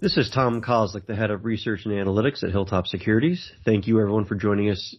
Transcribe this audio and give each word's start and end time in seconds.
This 0.00 0.16
is 0.16 0.30
Tom 0.30 0.62
Kozlik, 0.62 1.06
the 1.06 1.16
head 1.16 1.32
of 1.32 1.44
research 1.44 1.84
and 1.84 1.92
analytics 1.92 2.44
at 2.44 2.52
Hilltop 2.52 2.86
Securities. 2.86 3.50
Thank 3.64 3.88
you 3.88 3.98
everyone 4.00 4.26
for 4.26 4.36
joining 4.36 4.70
us 4.70 4.94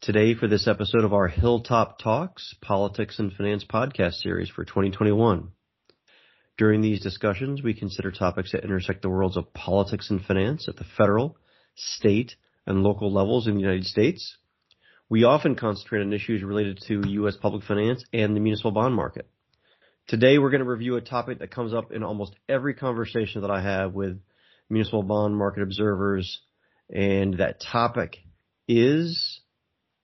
today 0.00 0.34
for 0.34 0.48
this 0.48 0.66
episode 0.66 1.04
of 1.04 1.12
our 1.12 1.28
Hilltop 1.28 2.00
Talks 2.00 2.52
Politics 2.60 3.20
and 3.20 3.32
Finance 3.32 3.64
podcast 3.64 4.14
series 4.14 4.48
for 4.48 4.64
2021. 4.64 5.52
During 6.58 6.80
these 6.80 7.00
discussions, 7.00 7.62
we 7.62 7.74
consider 7.74 8.10
topics 8.10 8.50
that 8.50 8.64
intersect 8.64 9.02
the 9.02 9.08
worlds 9.08 9.36
of 9.36 9.54
politics 9.54 10.10
and 10.10 10.20
finance 10.20 10.68
at 10.68 10.74
the 10.74 10.84
federal, 10.96 11.36
state, 11.76 12.34
and 12.66 12.82
local 12.82 13.12
levels 13.12 13.46
in 13.46 13.54
the 13.54 13.60
United 13.60 13.86
States. 13.86 14.36
We 15.08 15.22
often 15.22 15.54
concentrate 15.54 16.00
on 16.00 16.12
issues 16.12 16.42
related 16.42 16.80
to 16.88 17.08
U.S. 17.08 17.36
public 17.36 17.62
finance 17.62 18.02
and 18.12 18.34
the 18.34 18.40
municipal 18.40 18.72
bond 18.72 18.96
market. 18.96 19.30
Today, 20.08 20.38
we're 20.38 20.50
going 20.50 20.64
to 20.64 20.68
review 20.68 20.96
a 20.96 21.00
topic 21.00 21.38
that 21.38 21.52
comes 21.52 21.72
up 21.72 21.92
in 21.92 22.02
almost 22.02 22.34
every 22.48 22.74
conversation 22.74 23.42
that 23.42 23.50
I 23.52 23.60
have 23.60 23.94
with 23.94 24.18
municipal 24.70 25.02
bond 25.02 25.36
market 25.36 25.62
observers, 25.62 26.40
and 26.88 27.34
that 27.38 27.60
topic 27.60 28.18
is 28.68 29.40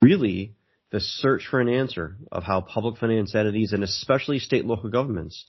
really 0.03 0.55
the 0.91 1.01
search 1.01 1.47
for 1.51 1.61
an 1.61 1.69
answer 1.69 2.17
of 2.31 2.43
how 2.43 2.61
public 2.61 2.99
finance 2.99 3.35
entities 3.35 3.73
and 3.73 3.83
especially 3.83 4.39
state 4.39 4.61
and 4.61 4.69
local 4.69 4.91
governments 4.91 5.47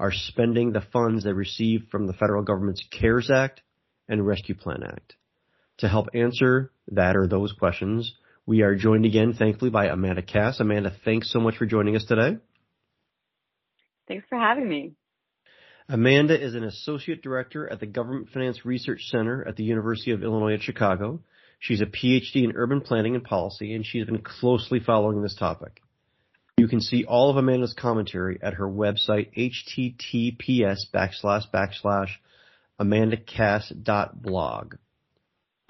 are 0.00 0.12
spending 0.12 0.72
the 0.72 0.84
funds 0.92 1.24
they 1.24 1.32
receive 1.32 1.86
from 1.90 2.06
the 2.06 2.12
federal 2.12 2.42
government's 2.42 2.84
CARES 2.90 3.30
Act 3.30 3.62
and 4.08 4.26
Rescue 4.26 4.54
Plan 4.54 4.82
Act. 4.84 5.16
To 5.78 5.88
help 5.88 6.08
answer 6.14 6.72
that 6.88 7.16
or 7.16 7.26
those 7.26 7.52
questions, 7.52 8.14
we 8.46 8.62
are 8.62 8.74
joined 8.74 9.04
again, 9.04 9.34
thankfully, 9.34 9.70
by 9.70 9.86
Amanda 9.86 10.22
Kass. 10.22 10.60
Amanda, 10.60 10.92
thanks 11.04 11.30
so 11.32 11.40
much 11.40 11.56
for 11.56 11.66
joining 11.66 11.96
us 11.96 12.04
today. 12.04 12.38
Thanks 14.06 14.24
for 14.28 14.38
having 14.38 14.68
me. 14.68 14.94
Amanda 15.90 16.38
is 16.38 16.54
an 16.54 16.64
associate 16.64 17.22
director 17.22 17.66
at 17.66 17.80
the 17.80 17.86
Government 17.86 18.28
Finance 18.28 18.66
Research 18.66 19.04
Center 19.06 19.42
at 19.48 19.56
the 19.56 19.64
University 19.64 20.10
of 20.10 20.22
Illinois 20.22 20.52
at 20.52 20.60
Chicago. 20.60 21.20
She's 21.60 21.80
a 21.80 21.86
PhD 21.86 22.44
in 22.44 22.52
urban 22.56 22.82
planning 22.82 23.14
and 23.14 23.24
policy, 23.24 23.72
and 23.72 23.86
she's 23.86 24.04
been 24.04 24.20
closely 24.20 24.80
following 24.80 25.22
this 25.22 25.34
topic. 25.34 25.80
You 26.58 26.68
can 26.68 26.82
see 26.82 27.06
all 27.06 27.30
of 27.30 27.38
Amanda's 27.38 27.72
commentary 27.72 28.38
at 28.42 28.54
her 28.54 28.68
website, 28.68 29.32
https 29.34 30.80
backslash 30.92 31.44
backslash 31.54 32.10
amandakass.blog. 32.78 34.74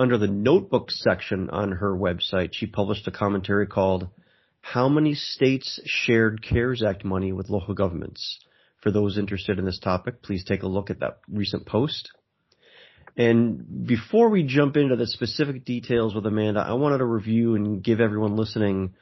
Under 0.00 0.18
the 0.18 0.26
notebook 0.26 0.90
section 0.90 1.48
on 1.50 1.72
her 1.72 1.94
website, 1.94 2.54
she 2.54 2.66
published 2.66 3.06
a 3.06 3.12
commentary 3.12 3.68
called 3.68 4.08
How 4.62 4.88
Many 4.88 5.14
States 5.14 5.78
Shared 5.84 6.42
CARES 6.42 6.82
Act 6.82 7.04
Money 7.04 7.32
with 7.32 7.50
Local 7.50 7.74
Governments? 7.74 8.40
For 8.88 8.92
those 8.92 9.18
interested 9.18 9.58
in 9.58 9.66
this 9.66 9.78
topic, 9.78 10.22
please 10.22 10.44
take 10.44 10.62
a 10.62 10.66
look 10.66 10.88
at 10.88 11.00
that 11.00 11.18
recent 11.30 11.66
post. 11.66 12.10
And 13.18 13.86
before 13.86 14.30
we 14.30 14.44
jump 14.44 14.78
into 14.78 14.96
the 14.96 15.06
specific 15.06 15.66
details 15.66 16.14
with 16.14 16.24
Amanda, 16.24 16.60
I 16.60 16.72
wanted 16.72 16.98
to 16.98 17.04
review 17.04 17.54
and 17.54 17.84
give 17.84 18.00
everyone 18.00 18.34
listening 18.34 18.94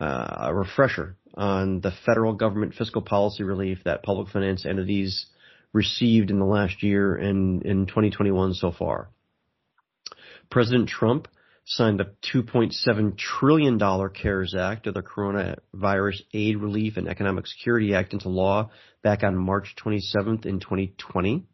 uh, 0.00 0.42
a 0.42 0.54
refresher 0.54 1.16
on 1.34 1.80
the 1.80 1.90
federal 2.06 2.34
government 2.34 2.74
fiscal 2.74 3.02
policy 3.02 3.42
relief 3.42 3.78
that 3.84 4.04
public 4.04 4.28
finance 4.28 4.64
entities 4.64 5.26
received 5.72 6.30
in 6.30 6.38
the 6.38 6.44
last 6.44 6.84
year 6.84 7.16
and 7.16 7.64
in 7.64 7.86
2021 7.86 8.54
so 8.54 8.70
far. 8.70 9.08
President 10.50 10.88
Trump 10.88 11.26
signed 11.64 12.00
the 12.00 12.12
$2.7 12.34 13.16
trillion 13.16 13.78
CARES 13.78 14.54
Act, 14.54 14.86
or 14.86 14.92
the 14.92 15.02
Coronavirus 15.02 16.22
Aid, 16.34 16.56
Relief, 16.56 16.96
and 16.96 17.08
Economic 17.08 17.46
Security 17.46 17.94
Act, 17.94 18.12
into 18.12 18.28
law 18.28 18.70
back 19.02 19.22
on 19.22 19.36
March 19.36 19.74
27th 19.84 20.44
in 20.46 20.60
2020. 20.60 21.44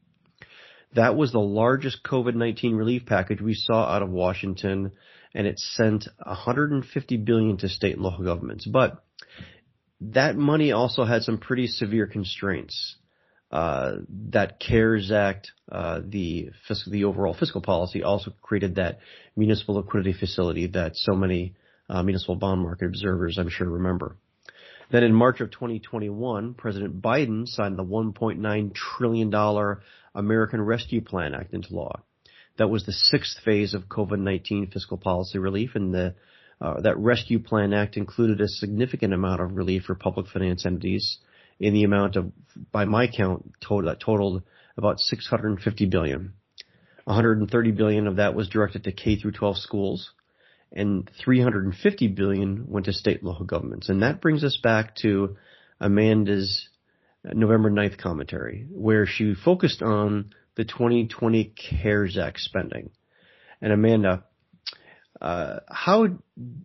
That 0.94 1.16
was 1.16 1.32
the 1.32 1.38
largest 1.38 2.02
COVID-19 2.02 2.76
relief 2.76 3.04
package 3.04 3.42
we 3.42 3.54
saw 3.54 3.84
out 3.84 4.02
of 4.02 4.08
Washington, 4.08 4.92
and 5.34 5.46
it 5.46 5.58
sent 5.58 6.08
150 6.24 7.16
billion 7.18 7.58
to 7.58 7.68
state 7.68 7.94
and 7.94 8.02
local 8.02 8.24
governments. 8.24 8.66
But 8.66 9.04
that 10.00 10.36
money 10.36 10.72
also 10.72 11.04
had 11.04 11.22
some 11.22 11.38
pretty 11.38 11.66
severe 11.66 12.06
constraints. 12.06 12.96
Uh, 13.50 13.96
that 14.30 14.60
CARES 14.60 15.10
Act, 15.10 15.52
uh, 15.72 16.00
the 16.04 16.50
fiscal, 16.66 16.92
the 16.92 17.04
overall 17.04 17.34
fiscal 17.34 17.62
policy 17.62 18.02
also 18.02 18.30
created 18.42 18.74
that 18.74 18.98
municipal 19.36 19.76
liquidity 19.76 20.12
facility 20.12 20.66
that 20.66 20.96
so 20.96 21.14
many 21.14 21.54
uh, 21.88 22.02
municipal 22.02 22.36
bond 22.36 22.60
market 22.60 22.86
observers, 22.86 23.38
I'm 23.38 23.48
sure, 23.48 23.66
remember. 23.66 24.16
Then 24.90 25.02
in 25.02 25.14
March 25.14 25.40
of 25.40 25.50
2021, 25.50 26.54
President 26.54 27.00
Biden 27.00 27.46
signed 27.46 27.78
the 27.78 27.84
1.9 27.84 28.74
trillion 28.74 29.30
dollar 29.30 29.80
American 30.14 30.60
Rescue 30.60 31.00
Plan 31.00 31.34
Act 31.34 31.54
into 31.54 31.74
law. 31.74 32.02
That 32.58 32.68
was 32.68 32.84
the 32.84 32.92
sixth 32.92 33.42
phase 33.44 33.72
of 33.72 33.88
COVID-19 33.88 34.72
fiscal 34.72 34.98
policy 34.98 35.38
relief, 35.38 35.70
and 35.74 35.94
the 35.94 36.14
uh, 36.60 36.80
that 36.80 36.98
Rescue 36.98 37.38
Plan 37.38 37.72
Act 37.72 37.96
included 37.96 38.40
a 38.40 38.48
significant 38.48 39.14
amount 39.14 39.40
of 39.40 39.56
relief 39.56 39.84
for 39.84 39.94
public 39.94 40.26
finance 40.26 40.66
entities 40.66 41.18
in 41.60 41.74
the 41.74 41.84
amount 41.84 42.16
of, 42.16 42.32
by 42.72 42.84
my 42.84 43.08
count, 43.08 43.52
total, 43.60 43.90
that 43.90 44.00
totaled 44.00 44.42
about 44.76 45.00
650 45.00 45.86
billion. 45.86 46.34
130 47.04 47.70
billion 47.72 48.06
of 48.06 48.16
that 48.16 48.34
was 48.34 48.48
directed 48.48 48.84
to 48.84 48.92
K 48.92 49.16
through 49.16 49.32
12 49.32 49.58
schools, 49.58 50.10
and 50.72 51.10
350 51.24 52.08
billion 52.08 52.66
went 52.68 52.86
to 52.86 52.92
state 52.92 53.18
and 53.18 53.28
local 53.28 53.46
governments. 53.46 53.88
And 53.88 54.02
that 54.02 54.20
brings 54.20 54.44
us 54.44 54.58
back 54.62 54.94
to 54.96 55.36
Amanda's 55.80 56.68
November 57.24 57.70
9th 57.70 57.98
commentary, 57.98 58.66
where 58.70 59.06
she 59.06 59.34
focused 59.34 59.82
on 59.82 60.34
the 60.56 60.64
2020 60.64 61.52
CARES 61.56 62.18
Act 62.18 62.40
spending. 62.40 62.90
And 63.60 63.72
Amanda, 63.72 64.24
uh, 65.20 65.60
how 65.68 66.18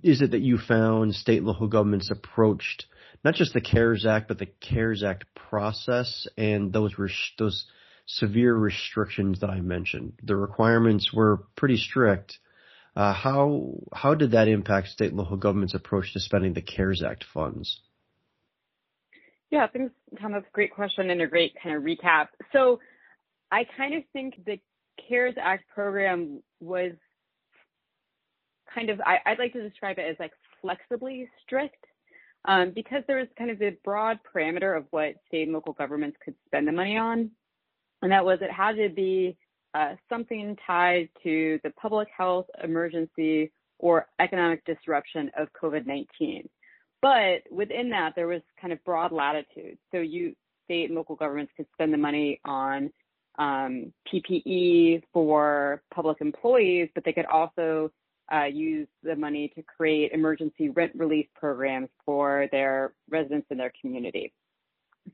is 0.03 0.21
it 0.21 0.31
that 0.31 0.41
you 0.41 0.57
found 0.57 1.15
state 1.15 1.37
and 1.37 1.47
local 1.47 1.67
governments 1.67 2.11
approached 2.11 2.85
not 3.23 3.35
just 3.35 3.53
the 3.53 3.61
CARES 3.61 4.05
Act, 4.05 4.27
but 4.27 4.39
the 4.39 4.45
CARES 4.45 5.03
Act 5.03 5.25
process 5.35 6.27
and 6.37 6.73
those 6.73 6.97
res- 6.97 7.31
those 7.37 7.65
severe 8.05 8.53
restrictions 8.53 9.39
that 9.39 9.49
I 9.49 9.61
mentioned. 9.61 10.13
The 10.23 10.35
requirements 10.35 11.13
were 11.13 11.45
pretty 11.55 11.77
strict. 11.77 12.37
Uh, 12.95 13.13
how 13.13 13.75
how 13.93 14.13
did 14.13 14.31
that 14.31 14.47
impact 14.47 14.89
state 14.89 15.09
and 15.09 15.17
local 15.17 15.37
government's 15.37 15.73
approach 15.73 16.13
to 16.13 16.19
spending 16.19 16.53
the 16.53 16.61
CARES 16.61 17.01
Act 17.01 17.25
funds? 17.33 17.79
Yeah, 19.49 19.67
thanks, 19.67 19.93
a 20.19 20.43
great 20.51 20.73
question 20.73 21.09
and 21.09 21.21
a 21.21 21.27
great 21.27 21.53
kind 21.61 21.75
of 21.75 21.83
recap. 21.83 22.29
So, 22.51 22.79
I 23.51 23.65
kind 23.77 23.93
of 23.93 24.03
think 24.11 24.43
the 24.45 24.59
CARES 25.07 25.35
Act 25.39 25.65
program 25.73 26.41
was 26.59 26.93
kind 28.73 28.89
of 28.89 28.99
I, 29.01 29.19
would 29.29 29.39
like 29.39 29.53
to 29.53 29.67
describe 29.67 29.97
it 29.97 30.09
as 30.09 30.17
like 30.19 30.31
flexibly 30.61 31.29
strict 31.43 31.85
because 32.73 33.03
there 33.07 33.17
was 33.17 33.27
kind 33.37 33.51
of 33.51 33.61
a 33.61 33.77
broad 33.83 34.19
parameter 34.33 34.77
of 34.77 34.85
what 34.91 35.15
state 35.27 35.43
and 35.43 35.53
local 35.53 35.73
governments 35.73 36.17
could 36.23 36.35
spend 36.45 36.67
the 36.67 36.71
money 36.71 36.97
on. 36.97 37.31
And 38.01 38.11
that 38.11 38.25
was 38.25 38.39
it 38.41 38.51
had 38.51 38.73
to 38.73 38.89
be 38.89 39.37
uh, 39.73 39.95
something 40.09 40.57
tied 40.67 41.09
to 41.23 41.59
the 41.63 41.71
public 41.71 42.09
health 42.15 42.47
emergency 42.63 43.51
or 43.79 44.07
economic 44.19 44.63
disruption 44.65 45.31
of 45.37 45.47
COVID 45.61 45.85
19. 45.85 46.47
But 47.01 47.43
within 47.51 47.89
that, 47.89 48.13
there 48.15 48.27
was 48.27 48.41
kind 48.59 48.71
of 48.71 48.83
broad 48.83 49.11
latitude. 49.11 49.77
So 49.91 49.99
you 49.99 50.35
state 50.65 50.85
and 50.85 50.95
local 50.95 51.15
governments 51.15 51.51
could 51.57 51.65
spend 51.73 51.93
the 51.93 51.97
money 51.97 52.39
on 52.45 52.91
um, 53.37 53.91
PPE 54.11 55.03
for 55.11 55.81
public 55.93 56.21
employees, 56.21 56.89
but 56.95 57.03
they 57.03 57.13
could 57.13 57.25
also 57.25 57.91
uh, 58.31 58.45
use 58.45 58.87
the 59.03 59.15
money 59.15 59.51
to 59.55 59.63
create 59.63 60.11
emergency 60.11 60.69
rent 60.69 60.91
relief 60.95 61.27
programs 61.35 61.89
for 62.05 62.47
their 62.51 62.93
residents 63.09 63.47
in 63.49 63.57
their 63.57 63.71
community. 63.81 64.33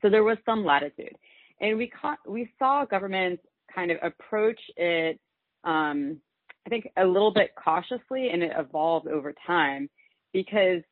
So 0.02 0.10
there 0.10 0.24
was 0.24 0.38
some 0.46 0.64
latitude. 0.64 1.16
And 1.60 1.76
we, 1.76 1.88
caught, 1.88 2.18
we 2.26 2.50
saw 2.58 2.84
governments 2.84 3.42
kind 3.74 3.90
of 3.90 3.98
approach 4.02 4.60
it, 4.76 5.18
um, 5.64 6.18
I 6.66 6.70
think, 6.70 6.88
a 6.96 7.04
little 7.04 7.32
bit 7.32 7.50
cautiously, 7.62 8.30
and 8.30 8.42
it 8.42 8.52
evolved 8.56 9.08
over 9.08 9.34
time 9.46 9.90
because 10.32 10.82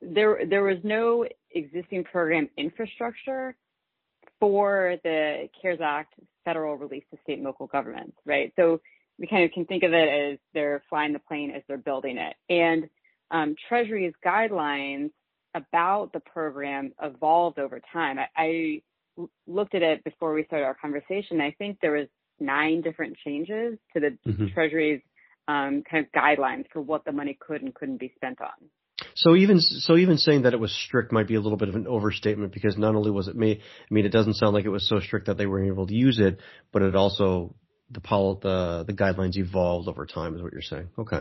there 0.00 0.42
there 0.48 0.62
was 0.62 0.78
no 0.84 1.26
existing 1.52 2.04
program 2.04 2.48
infrastructure 2.56 3.56
for 4.38 4.96
the 5.02 5.48
CARES 5.60 5.80
Act 5.82 6.14
federal 6.44 6.76
relief 6.76 7.02
to 7.10 7.18
state 7.24 7.38
and 7.38 7.44
local 7.44 7.66
governments, 7.66 8.16
right? 8.24 8.52
So 8.56 8.80
we 9.18 9.26
kind 9.26 9.44
of 9.44 9.52
can 9.52 9.64
think 9.64 9.82
of 9.82 9.92
it 9.92 10.08
as 10.08 10.38
they're 10.54 10.82
flying 10.88 11.12
the 11.12 11.18
plane 11.18 11.50
as 11.50 11.62
they're 11.68 11.76
building 11.76 12.18
it. 12.18 12.36
And 12.48 12.88
um, 13.30 13.56
Treasury's 13.68 14.14
guidelines 14.24 15.10
about 15.54 16.12
the 16.12 16.20
program 16.20 16.92
evolved 17.02 17.58
over 17.58 17.80
time. 17.92 18.18
I, 18.18 18.26
I, 18.36 18.82
looked 19.48 19.74
at 19.74 19.82
it 19.82 20.04
before 20.04 20.32
we 20.32 20.44
started 20.44 20.64
our 20.64 20.76
conversation. 20.80 21.40
I 21.40 21.50
think 21.58 21.78
there 21.82 21.90
was 21.90 22.06
nine 22.38 22.82
different 22.82 23.16
changes 23.24 23.76
to 23.92 23.98
the 23.98 24.16
mm-hmm. 24.24 24.46
Treasury's 24.54 25.00
um, 25.48 25.82
kind 25.90 26.06
of 26.06 26.12
guidelines 26.12 26.66
for 26.72 26.80
what 26.80 27.04
the 27.04 27.10
money 27.10 27.36
could 27.40 27.62
and 27.62 27.74
couldn't 27.74 27.98
be 27.98 28.12
spent 28.14 28.40
on. 28.40 28.68
So 29.16 29.34
even 29.34 29.60
so, 29.60 29.96
even 29.96 30.18
saying 30.18 30.42
that 30.42 30.54
it 30.54 30.60
was 30.60 30.72
strict 30.72 31.10
might 31.10 31.26
be 31.26 31.34
a 31.34 31.40
little 31.40 31.58
bit 31.58 31.68
of 31.68 31.74
an 31.74 31.88
overstatement 31.88 32.52
because 32.52 32.76
not 32.78 32.94
only 32.94 33.10
was 33.10 33.26
it 33.26 33.34
me, 33.34 33.60
I 33.60 33.94
mean, 33.94 34.06
it 34.06 34.12
doesn't 34.12 34.34
sound 34.34 34.54
like 34.54 34.64
it 34.64 34.70
was 34.70 34.88
so 34.88 35.00
strict 35.00 35.26
that 35.26 35.36
they 35.36 35.46
were 35.46 35.64
able 35.64 35.88
to 35.88 35.94
use 35.94 36.20
it, 36.20 36.38
but 36.72 36.82
it 36.82 36.94
also 36.94 37.54
the 37.90 38.00
the 38.00 38.84
the 38.86 38.92
guidelines 38.92 39.36
evolved 39.36 39.88
over 39.88 40.06
time, 40.06 40.34
is 40.34 40.42
what 40.42 40.52
you're 40.52 40.62
saying. 40.62 40.88
Okay. 40.98 41.20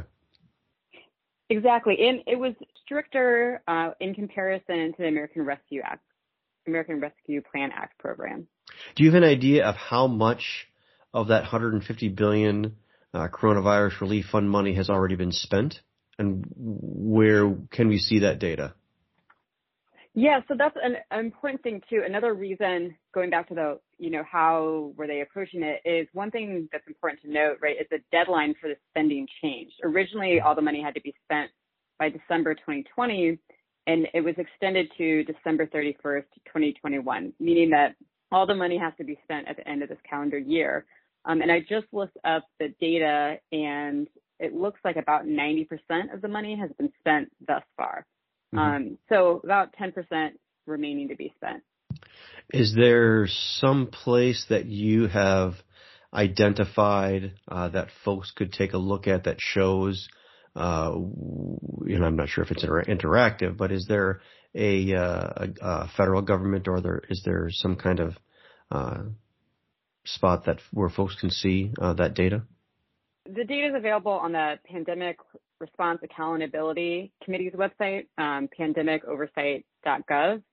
Exactly, 1.49 1.97
and 2.07 2.23
it 2.27 2.37
was 2.37 2.53
stricter 2.83 3.61
uh, 3.67 3.91
in 3.99 4.13
comparison 4.13 4.91
to 4.93 4.95
the 4.97 5.07
American 5.07 5.45
Rescue 5.45 5.81
Act, 5.81 6.03
American 6.67 6.99
Rescue 6.99 7.41
Plan 7.41 7.71
Act 7.73 7.97
program. 7.99 8.47
Do 8.95 9.03
you 9.03 9.11
have 9.11 9.23
an 9.23 9.27
idea 9.27 9.65
of 9.65 9.75
how 9.75 10.07
much 10.07 10.67
of 11.13 11.29
that 11.29 11.43
150 11.43 12.09
billion 12.09 12.75
uh, 13.13 13.29
coronavirus 13.29 14.01
relief 14.01 14.25
fund 14.29 14.49
money 14.49 14.73
has 14.75 14.89
already 14.89 15.15
been 15.15 15.31
spent, 15.31 15.79
and 16.19 16.45
where 16.57 17.55
can 17.71 17.87
we 17.87 17.97
see 17.97 18.19
that 18.19 18.39
data? 18.39 18.73
Yeah, 20.19 20.39
so 20.47 20.55
that's 20.57 20.75
an, 20.81 20.95
important 21.15 21.61
thing 21.61 21.79
too. 21.87 22.01
Another 22.03 22.33
reason, 22.33 22.95
going 23.13 23.29
back 23.29 23.47
to 23.49 23.53
the, 23.53 23.79
you 23.99 24.09
know, 24.09 24.23
how 24.23 24.91
were 24.97 25.05
they 25.05 25.21
approaching 25.21 25.61
it, 25.61 25.79
is 25.85 26.07
one 26.11 26.31
thing 26.31 26.67
that's 26.71 26.87
important 26.87 27.21
to 27.21 27.31
note, 27.31 27.57
right, 27.61 27.75
is 27.79 27.85
the 27.91 27.99
deadline 28.11 28.55
for 28.59 28.67
the 28.67 28.77
spending 28.89 29.27
changed. 29.43 29.75
Originally, 29.83 30.39
all 30.39 30.55
the 30.55 30.61
money 30.61 30.81
had 30.81 30.95
to 30.95 31.01
be 31.01 31.13
spent 31.23 31.51
by 31.99 32.09
December 32.09 32.55
2020, 32.55 33.37
and 33.85 34.07
it 34.15 34.21
was 34.21 34.33
extended 34.39 34.87
to 34.97 35.23
December 35.25 35.67
31st, 35.67 36.25
2021, 36.47 37.31
meaning 37.39 37.69
that 37.69 37.93
all 38.31 38.47
the 38.47 38.55
money 38.55 38.79
has 38.79 38.93
to 38.97 39.03
be 39.03 39.19
spent 39.23 39.47
at 39.47 39.55
the 39.55 39.67
end 39.69 39.83
of 39.83 39.89
this 39.89 39.99
calendar 40.09 40.39
year. 40.39 40.87
Um, 41.25 41.43
and 41.43 41.51
I 41.51 41.59
just 41.59 41.85
looked 41.91 42.17
up 42.23 42.43
the 42.59 42.73
data, 42.81 43.37
and 43.51 44.07
it 44.39 44.55
looks 44.55 44.79
like 44.83 44.95
about 44.95 45.27
90% 45.27 45.67
of 46.11 46.23
the 46.23 46.27
money 46.27 46.57
has 46.59 46.71
been 46.79 46.91
spent 47.01 47.29
thus 47.47 47.61
far. 47.77 48.07
Mm-hmm. 48.53 48.57
Um, 48.59 48.97
so 49.09 49.41
about 49.43 49.75
10% 49.75 50.31
remaining 50.65 51.09
to 51.09 51.15
be 51.15 51.33
spent. 51.35 51.63
Is 52.49 52.73
there 52.75 53.27
some 53.27 53.87
place 53.87 54.45
that 54.49 54.65
you 54.65 55.07
have 55.07 55.53
identified 56.13 57.33
uh, 57.47 57.69
that 57.69 57.89
folks 58.05 58.31
could 58.31 58.53
take 58.53 58.73
a 58.73 58.77
look 58.77 59.07
at 59.07 59.25
that 59.25 59.37
shows, 59.39 60.07
uh, 60.55 60.91
you 60.93 61.99
know, 61.99 62.05
I'm 62.05 62.15
not 62.15 62.29
sure 62.29 62.43
if 62.43 62.51
it's 62.51 62.63
inter- 62.63 62.83
interactive, 62.83 63.57
but 63.57 63.71
is 63.71 63.85
there 63.87 64.21
a, 64.55 64.93
uh, 64.93 65.47
a, 65.61 65.87
federal 65.97 66.21
government 66.21 66.67
or 66.67 66.81
there 66.81 67.01
is 67.09 67.21
there 67.25 67.49
some 67.51 67.75
kind 67.75 67.99
of 67.99 68.17
uh, 68.71 69.03
spot 70.05 70.45
that 70.45 70.59
where 70.71 70.89
folks 70.89 71.15
can 71.19 71.29
see 71.29 71.71
uh, 71.79 71.93
that 71.93 72.13
data? 72.13 72.43
The 73.35 73.43
data 73.43 73.67
is 73.67 73.75
available 73.75 74.11
on 74.11 74.31
the 74.31 74.55
Pandemic 74.65 75.17
Response 75.59 75.99
Accountability 76.03 77.11
Committee's 77.23 77.53
website, 77.53 78.07
um, 78.17 78.47
pandemicoversight.gov. 78.57 80.43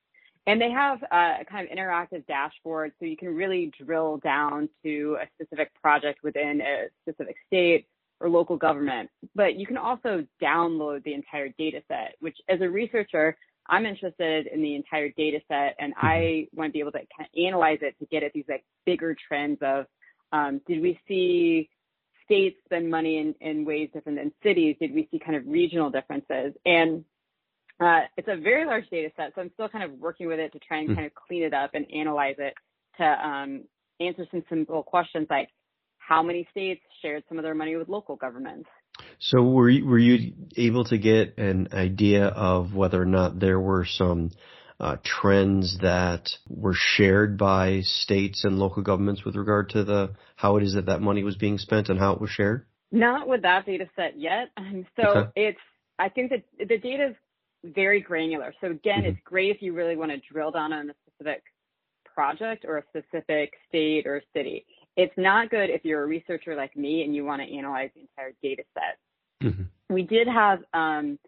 And 0.47 0.61
they 0.61 0.69
have 0.69 1.01
a 1.03 1.45
kind 1.49 1.67
of 1.67 1.75
interactive 1.75 2.25
dashboard 2.27 2.91
so 2.99 3.05
you 3.05 3.17
can 3.17 3.33
really 3.33 3.71
drill 3.83 4.17
down 4.17 4.69
to 4.83 5.17
a 5.21 5.27
specific 5.35 5.71
project 5.81 6.19
within 6.23 6.61
a 6.61 6.87
specific 7.01 7.35
state 7.47 7.87
or 8.19 8.29
local 8.29 8.57
government. 8.57 9.09
But 9.33 9.55
you 9.55 9.65
can 9.65 9.77
also 9.77 10.25
download 10.41 11.03
the 11.03 11.13
entire 11.13 11.49
data 11.57 11.81
set, 11.87 12.15
which 12.19 12.37
as 12.47 12.61
a 12.61 12.69
researcher, 12.69 13.37
I'm 13.67 13.85
interested 13.85 14.47
in 14.47 14.61
the 14.61 14.75
entire 14.75 15.09
data 15.09 15.39
set 15.47 15.75
and 15.79 15.93
I 15.97 16.47
want 16.53 16.69
to 16.69 16.73
be 16.73 16.79
able 16.79 16.91
to 16.91 16.99
kind 16.99 17.27
of 17.33 17.43
analyze 17.43 17.79
it 17.81 17.95
to 17.99 18.05
get 18.05 18.21
at 18.21 18.33
these 18.33 18.45
like 18.47 18.63
bigger 18.85 19.15
trends 19.27 19.57
of 19.61 19.85
um, 20.31 20.61
did 20.67 20.81
we 20.81 20.99
see 21.07 21.69
states 22.25 22.57
spend 22.65 22.89
money 22.89 23.17
in, 23.17 23.35
in 23.39 23.65
ways 23.65 23.89
different 23.93 24.17
than 24.17 24.31
cities? 24.43 24.75
Did 24.79 24.93
we 24.93 25.07
see 25.11 25.19
kind 25.19 25.35
of 25.37 25.43
regional 25.47 25.89
differences? 25.89 26.53
And 26.65 27.05
uh, 27.79 28.01
it's 28.17 28.27
a 28.27 28.37
very 28.37 28.65
large 28.65 28.89
data 28.89 29.09
set, 29.15 29.33
so 29.35 29.41
I'm 29.41 29.51
still 29.53 29.69
kind 29.69 29.83
of 29.83 29.99
working 29.99 30.27
with 30.27 30.39
it 30.39 30.53
to 30.53 30.59
try 30.59 30.79
and 30.79 30.89
mm. 30.89 30.95
kind 30.95 31.07
of 31.07 31.13
clean 31.13 31.43
it 31.43 31.53
up 31.53 31.71
and 31.73 31.85
analyze 31.93 32.35
it 32.37 32.53
to 32.97 33.03
um, 33.03 33.63
answer 33.99 34.25
some 34.31 34.43
simple 34.49 34.83
questions 34.83 35.27
like 35.29 35.49
how 35.97 36.21
many 36.21 36.47
states 36.51 36.81
shared 37.01 37.23
some 37.27 37.37
of 37.37 37.43
their 37.43 37.55
money 37.55 37.75
with 37.75 37.89
local 37.89 38.15
governments? 38.15 38.69
So 39.19 39.43
were 39.43 39.69
you, 39.69 39.85
were 39.85 39.97
you 39.97 40.33
able 40.55 40.85
to 40.85 40.97
get 40.97 41.37
an 41.37 41.69
idea 41.73 42.27
of 42.27 42.73
whether 42.73 43.01
or 43.01 43.05
not 43.05 43.39
there 43.39 43.59
were 43.59 43.85
some 43.85 44.31
uh, 44.79 44.97
trends 45.03 45.77
that 45.81 46.29
were 46.49 46.75
shared 46.75 47.37
by 47.37 47.81
states 47.81 48.43
and 48.43 48.59
local 48.59 48.83
governments 48.83 49.23
with 49.23 49.35
regard 49.35 49.69
to 49.69 49.83
the 49.83 50.11
how 50.35 50.57
it 50.57 50.63
is 50.63 50.73
that 50.73 50.87
that 50.87 51.01
money 51.01 51.23
was 51.23 51.35
being 51.35 51.57
spent 51.57 51.89
and 51.89 51.99
how 51.99 52.13
it 52.13 52.21
was 52.21 52.29
shared? 52.29 52.65
Not 52.91 53.27
with 53.27 53.43
that 53.43 53.65
data 53.65 53.87
set 53.95 54.19
yet. 54.19 54.49
Um, 54.57 54.85
so 54.95 55.07
okay. 55.09 55.31
it's 55.35 55.59
I 55.97 56.09
think 56.09 56.31
that 56.31 56.43
the 56.59 56.77
data 56.77 57.09
is 57.09 57.15
very 57.73 58.01
granular. 58.01 58.53
So 58.61 58.67
again, 58.67 58.99
mm-hmm. 58.99 59.07
it's 59.07 59.19
great 59.23 59.55
if 59.55 59.61
you 59.61 59.73
really 59.73 59.95
want 59.95 60.11
to 60.11 60.17
drill 60.31 60.51
down 60.51 60.73
on 60.73 60.89
a 60.89 60.93
specific 61.07 61.43
project 62.13 62.65
or 62.65 62.77
a 62.77 62.83
specific 62.89 63.53
state 63.67 64.05
or 64.05 64.21
city. 64.33 64.65
It's 64.97 65.13
not 65.17 65.49
good 65.49 65.69
if 65.69 65.83
you're 65.83 66.03
a 66.03 66.07
researcher 66.07 66.55
like 66.55 66.75
me 66.75 67.03
and 67.03 67.13
you 67.13 67.25
want 67.25 67.41
to 67.41 67.57
analyze 67.57 67.89
the 67.95 68.01
entire 68.01 68.33
data 68.41 68.63
set. 68.73 69.49
Mm-hmm. 69.49 69.93
We 69.93 70.03
did 70.03 70.27
have 70.27 70.59
um, 70.73 71.19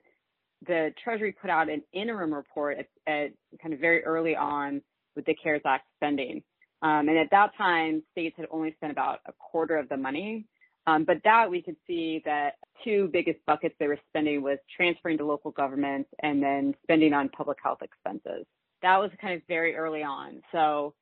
the 0.66 0.94
Treasury 1.04 1.34
put 1.40 1.50
out 1.50 1.70
an 1.70 1.84
interim 1.94 2.34
report 2.34 2.78
at, 2.80 2.88
at, 3.12 3.32
kind 3.62 3.74
of 3.74 3.80
very 3.80 4.04
early 4.04 4.36
on 4.36 4.82
with 5.16 5.26
the 5.26 5.36
CARES 5.36 5.62
Act 5.66 5.86
spending. 5.98 6.44
Um, 6.82 7.10
and 7.10 7.18
at 7.18 7.30
that 7.32 7.52
time, 7.58 8.04
states 8.12 8.36
had 8.38 8.48
only 8.52 8.74
spent 8.74 8.92
about 8.92 9.20
a 9.26 9.34
quarter 9.34 9.78
of 9.78 9.90
the 9.90 9.98
money. 9.98 10.46
Um, 10.86 11.04
but 11.04 11.18
that 11.26 11.50
we 11.50 11.62
could 11.62 11.76
see 11.86 12.22
that 12.24 12.56
two 12.84 13.10
biggest 13.12 13.40
buckets 13.46 13.76
they 13.78 13.88
were 13.88 14.00
spending 14.10 14.42
was 14.42 14.58
transferring 14.76 15.18
to 15.18 15.26
local 15.26 15.52
governments 15.52 16.10
and 16.24 16.42
then 16.42 16.76
spending 16.84 17.14
on 17.14 17.28
public 17.28 17.58
health 17.62 17.80
expenses. 17.82 18.46
That 18.82 18.98
was 18.98 19.12
kind 19.20 19.34
of 19.34 19.42
very 19.50 19.76
early 19.76 20.02
on. 20.02 20.42
So 20.54 20.94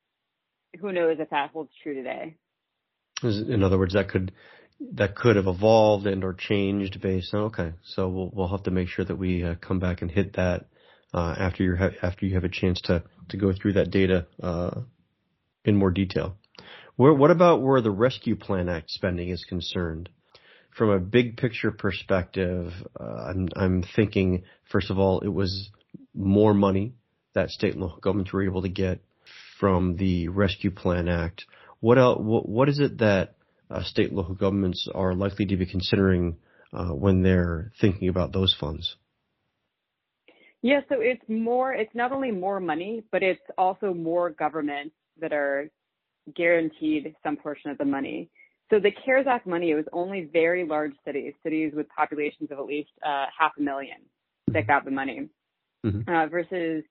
who 0.81 0.91
knows 0.91 1.17
if 1.19 1.29
that 1.29 1.51
holds 1.51 1.69
true 1.83 1.93
today. 1.93 2.35
In 3.23 3.63
other 3.63 3.77
words, 3.77 3.93
that 3.93 4.09
could 4.09 4.31
that 4.79 5.15
could 5.15 5.35
have 5.35 5.47
evolved 5.47 6.05
and 6.05 6.23
or 6.23 6.33
changed 6.33 7.01
based 7.01 7.33
on 7.33 7.43
okay 7.43 7.73
so 7.83 8.07
we'll 8.09 8.29
we'll 8.33 8.47
have 8.47 8.63
to 8.63 8.71
make 8.71 8.87
sure 8.87 9.05
that 9.05 9.17
we 9.17 9.43
uh, 9.43 9.55
come 9.55 9.79
back 9.79 10.01
and 10.01 10.11
hit 10.11 10.33
that 10.33 10.65
uh, 11.13 11.33
after 11.37 11.63
you 11.63 11.75
ha- 11.75 11.95
after 12.01 12.25
you 12.25 12.35
have 12.35 12.43
a 12.43 12.49
chance 12.49 12.81
to 12.81 13.03
to 13.29 13.37
go 13.37 13.53
through 13.53 13.73
that 13.73 13.89
data 13.89 14.27
uh, 14.43 14.81
in 15.63 15.75
more 15.75 15.91
detail. 15.91 16.35
Where 16.97 17.13
what 17.13 17.31
about 17.31 17.61
where 17.61 17.81
the 17.81 17.91
rescue 17.91 18.35
plan 18.35 18.69
act 18.69 18.91
spending 18.91 19.29
is 19.29 19.45
concerned? 19.45 20.09
From 20.77 20.89
a 20.89 20.99
big 20.99 21.37
picture 21.37 21.71
perspective 21.71 22.73
uh, 22.99 23.29
I'm 23.29 23.49
I'm 23.55 23.83
thinking 23.95 24.43
first 24.69 24.89
of 24.91 24.99
all 24.99 25.21
it 25.21 25.29
was 25.29 25.69
more 26.13 26.53
money 26.53 26.93
that 27.33 27.49
state 27.49 27.73
and 27.73 27.81
local 27.81 27.99
governments 27.99 28.33
were 28.33 28.43
able 28.43 28.61
to 28.61 28.69
get 28.69 28.99
from 29.59 29.95
the 29.95 30.27
rescue 30.27 30.71
plan 30.71 31.07
act. 31.07 31.45
What 31.79 31.97
else, 31.97 32.19
what, 32.21 32.47
what 32.47 32.69
is 32.69 32.79
it 32.79 32.97
that 32.99 33.35
uh, 33.69 33.83
state 33.83 34.09
and 34.09 34.17
local 34.17 34.35
governments 34.35 34.87
are 34.93 35.13
likely 35.13 35.45
to 35.47 35.57
be 35.57 35.65
considering 35.65 36.37
uh, 36.73 36.89
when 36.89 37.23
they're 37.23 37.71
thinking 37.81 38.09
about 38.09 38.33
those 38.33 38.55
funds? 38.59 38.95
Yeah, 40.61 40.81
so 40.89 40.95
it's 40.99 41.21
more, 41.27 41.73
it's 41.73 41.93
not 41.93 42.11
only 42.11 42.31
more 42.31 42.59
money, 42.59 43.03
but 43.11 43.21
it's 43.21 43.41
also 43.57 43.93
more 43.93 44.31
governments 44.31 44.95
that 45.21 45.31
are 45.31 45.69
guaranteed 46.35 47.15
some 47.23 47.37
portion 47.37 47.69
of 47.69 47.77
the 47.77 47.85
money. 47.85 48.29
So 48.71 48.79
the 48.79 48.91
CARES 48.91 49.27
Act 49.29 49.45
money, 49.45 49.71
it 49.71 49.75
was 49.75 49.85
only 49.93 50.27
very 50.31 50.65
large 50.65 50.93
cities, 51.05 51.33
cities 51.43 51.73
with 51.75 51.87
populations 51.89 52.49
of 52.51 52.57
at 52.57 52.65
least 52.65 52.89
uh, 53.05 53.25
half 53.37 53.51
a 53.59 53.61
million 53.61 53.97
that 54.47 54.61
mm-hmm. 54.61 54.67
got 54.67 54.85
the 54.85 54.91
money, 54.91 55.29
mm-hmm. 55.85 56.09
uh, 56.11 56.25
versus 56.27 56.83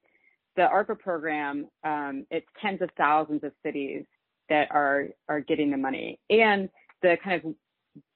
the 0.57 0.63
ARPA 0.63 0.99
program, 0.99 1.67
um, 1.83 2.27
it's 2.31 2.47
tens 2.63 2.81
of 2.81 2.91
thousands 2.97 3.43
of 3.43 3.53
cities 3.65 4.05
that 4.49 4.71
are 4.71 5.09
are 5.29 5.41
getting 5.41 5.71
the 5.71 5.77
money, 5.77 6.19
and 6.31 6.69
the 7.03 7.17
kind 7.23 7.45
of 7.45 7.55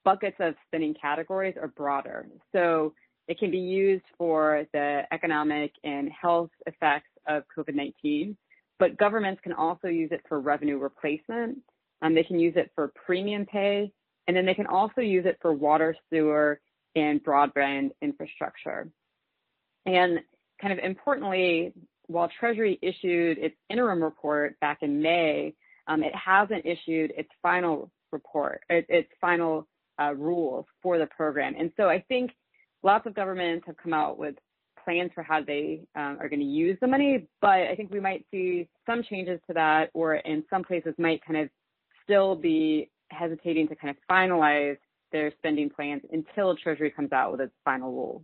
buckets 0.03 0.37
of 0.39 0.55
spending 0.67 0.95
categories 0.99 1.55
are 1.59 1.67
broader. 1.67 2.27
So 2.53 2.93
it 3.27 3.37
can 3.37 3.51
be 3.51 3.59
used 3.59 4.05
for 4.17 4.65
the 4.73 5.03
economic 5.11 5.71
and 5.83 6.09
health 6.09 6.49
effects 6.65 7.09
of 7.27 7.43
COVID-19, 7.55 8.35
but 8.79 8.97
governments 8.97 9.41
can 9.43 9.53
also 9.53 9.87
use 9.87 10.09
it 10.11 10.21
for 10.27 10.39
revenue 10.39 10.79
replacement. 10.79 11.59
Um, 12.01 12.15
they 12.15 12.23
can 12.23 12.39
use 12.39 12.53
it 12.55 12.71
for 12.73 12.91
premium 13.05 13.45
pay, 13.45 13.91
and 14.27 14.35
then 14.35 14.45
they 14.45 14.55
can 14.55 14.67
also 14.67 15.01
use 15.01 15.25
it 15.25 15.37
for 15.41 15.53
water, 15.53 15.95
sewer, 16.09 16.59
and 16.95 17.23
broadband 17.23 17.91
infrastructure. 18.01 18.89
And 19.85 20.19
kind 20.61 20.73
of 20.73 20.79
importantly, 20.79 21.73
while 22.07 22.29
Treasury 22.39 22.79
issued 22.81 23.37
its 23.37 23.55
interim 23.69 24.03
report 24.03 24.59
back 24.59 24.79
in 24.81 25.01
May, 25.01 25.53
um, 25.89 26.03
it 26.03 26.13
hasn't 26.15 26.65
issued 26.65 27.11
its 27.17 27.29
final 27.41 27.91
report, 28.11 28.61
its 28.69 29.09
final 29.19 29.67
uh, 29.99 30.13
rules 30.13 30.65
for 30.81 30.97
the 30.97 31.07
program. 31.07 31.55
And 31.59 31.71
so 31.75 31.89
I 31.89 32.05
think 32.07 32.31
lots 32.83 33.05
of 33.05 33.15
governments 33.15 33.65
have 33.67 33.75
come 33.75 33.93
out 33.93 34.17
with 34.17 34.35
plans 34.85 35.11
for 35.13 35.23
how 35.23 35.43
they 35.43 35.81
um, 35.95 36.17
are 36.21 36.29
going 36.29 36.39
to 36.39 36.45
use 36.45 36.77
the 36.79 36.87
money, 36.87 37.27
but 37.41 37.49
I 37.49 37.75
think 37.75 37.91
we 37.91 37.99
might 37.99 38.25
see 38.31 38.69
some 38.85 39.03
changes 39.03 39.39
to 39.47 39.53
that, 39.53 39.89
or 39.93 40.15
in 40.15 40.43
some 40.49 40.63
places 40.63 40.93
might 40.97 41.25
kind 41.25 41.41
of 41.41 41.49
still 42.03 42.35
be 42.35 42.89
hesitating 43.09 43.67
to 43.67 43.75
kind 43.75 43.89
of 43.89 43.97
finalize 44.09 44.77
their 45.11 45.31
spending 45.37 45.69
plans 45.69 46.03
until 46.11 46.55
Treasury 46.55 46.91
comes 46.91 47.11
out 47.11 47.31
with 47.31 47.41
its 47.41 47.53
final 47.65 47.91
rule. 47.91 48.23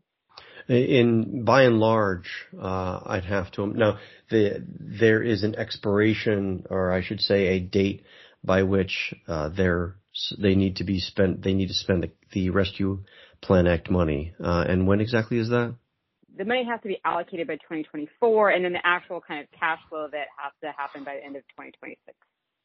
In 0.68 1.46
by 1.46 1.63
and 1.63 1.80
large, 1.80 2.48
uh, 2.60 3.00
I'd 3.06 3.25
have 3.25 3.51
to 3.51 3.68
now. 3.68 4.00
The, 4.32 4.65
there 4.68 5.22
is 5.22 5.44
an 5.44 5.56
expiration, 5.56 6.65
or 6.70 6.92
I 6.92 7.04
should 7.04 7.22
say, 7.22 7.48
a 7.48 7.60
date 7.60 8.04
by 8.44 8.63
which 8.63 9.13
uh, 9.27 9.50
they 9.50 10.56
need 10.56 10.77
to 10.77 10.84
be 10.84 11.00
spent. 11.00 11.44
They 11.44 11.54
need 11.54 11.68
to 11.68 11.74
spend 11.75 12.04
the, 12.04 12.12
the 12.32 12.50
Rescue 12.50 13.04
Plan 13.42 13.68
Act 13.68 13.92
money. 13.92 14.34
Uh, 14.44 14.65
and 14.68 14.88
when 14.88 15.01
exactly 15.01 15.38
is 15.38 15.50
that? 15.50 15.75
The 16.38 16.46
money 16.46 16.65
has 16.70 16.82
to 16.82 16.88
be 16.88 17.00
allocated 17.06 17.48
by 17.48 17.56
2024, 17.56 18.50
and 18.50 18.65
then 18.65 18.74
the 18.74 18.80
actual 18.84 19.22
kind 19.22 19.42
of 19.42 19.48
cash 19.58 19.80
flow 19.88 20.06
of 20.06 20.13
it 20.13 20.27
has 20.38 20.51
to 20.62 20.72
happen 20.77 21.04
by 21.04 21.15
the 21.15 21.24
end 21.24 21.36
of 21.36 21.44
2026. 21.50 22.18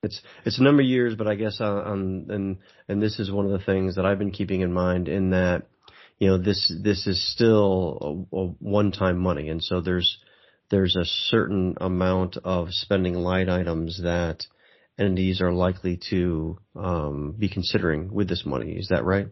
It's 0.02 0.22
it's 0.46 0.58
a 0.58 0.62
number 0.62 0.80
of 0.80 0.88
years, 0.88 1.14
but 1.14 1.26
I 1.26 1.34
guess 1.34 1.60
on, 1.60 1.78
on 1.78 2.26
and 2.30 2.58
and 2.88 3.02
this 3.02 3.18
is 3.20 3.30
one 3.30 3.44
of 3.44 3.52
the 3.52 3.64
things 3.64 3.96
that 3.96 4.06
I've 4.06 4.18
been 4.18 4.30
keeping 4.30 4.62
in 4.62 4.72
mind 4.72 5.08
in 5.08 5.30
that 5.30 5.66
you 6.20 6.28
know 6.28 6.38
this 6.38 6.72
this 6.82 7.06
is 7.06 7.32
still 7.32 8.28
a, 8.32 8.36
a 8.36 8.46
one 8.60 8.92
time 8.92 9.18
money, 9.18 9.48
and 9.48 9.64
so 9.64 9.80
there's 9.80 10.18
there's 10.70 10.94
a 10.94 11.04
certain 11.04 11.74
amount 11.80 12.36
of 12.44 12.68
spending 12.70 13.14
line 13.14 13.48
items 13.48 14.00
that 14.02 14.44
entities 14.98 15.40
are 15.40 15.52
likely 15.52 15.98
to 16.10 16.58
um, 16.76 17.34
be 17.36 17.48
considering 17.48 18.12
with 18.12 18.28
this 18.28 18.44
money. 18.44 18.72
Is 18.72 18.88
that 18.88 19.04
right? 19.04 19.28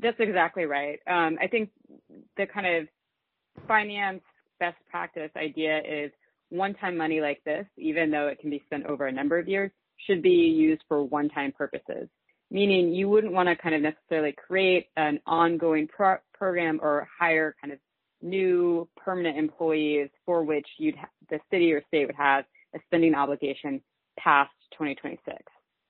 That's 0.00 0.18
exactly 0.18 0.64
right. 0.64 0.98
Um, 1.06 1.38
I 1.40 1.46
think 1.46 1.70
the 2.36 2.46
kind 2.46 2.66
of 2.66 2.88
finance 3.66 4.22
best 4.58 4.76
practice 4.90 5.30
idea 5.36 5.78
is 5.78 6.10
one-time 6.50 6.96
money 6.96 7.20
like 7.20 7.42
this, 7.44 7.66
even 7.76 8.10
though 8.10 8.26
it 8.26 8.40
can 8.40 8.50
be 8.50 8.62
spent 8.66 8.86
over 8.86 9.06
a 9.06 9.12
number 9.12 9.38
of 9.38 9.48
years, 9.48 9.70
should 10.06 10.22
be 10.22 10.30
used 10.30 10.82
for 10.88 11.02
one-time 11.04 11.52
purposes. 11.52 12.08
Meaning 12.50 12.94
you 12.94 13.08
wouldn't 13.08 13.32
want 13.32 13.48
to 13.48 13.56
kind 13.56 13.74
of 13.74 13.82
necessarily 13.82 14.32
create 14.32 14.86
an 14.96 15.20
ongoing 15.26 15.86
pro- 15.86 16.18
program 16.32 16.80
or 16.82 17.06
hire 17.18 17.54
kind 17.60 17.72
of 17.72 17.78
new 18.22 18.88
permanent 18.96 19.36
employees 19.36 20.08
for 20.24 20.42
which 20.42 20.66
you'd 20.78 20.96
ha- 20.96 21.08
the 21.30 21.38
city 21.50 21.72
or 21.72 21.82
state 21.88 22.06
would 22.06 22.16
have 22.16 22.44
a 22.74 22.78
spending 22.86 23.14
obligation 23.14 23.80
past 24.18 24.50
2026. 24.72 25.36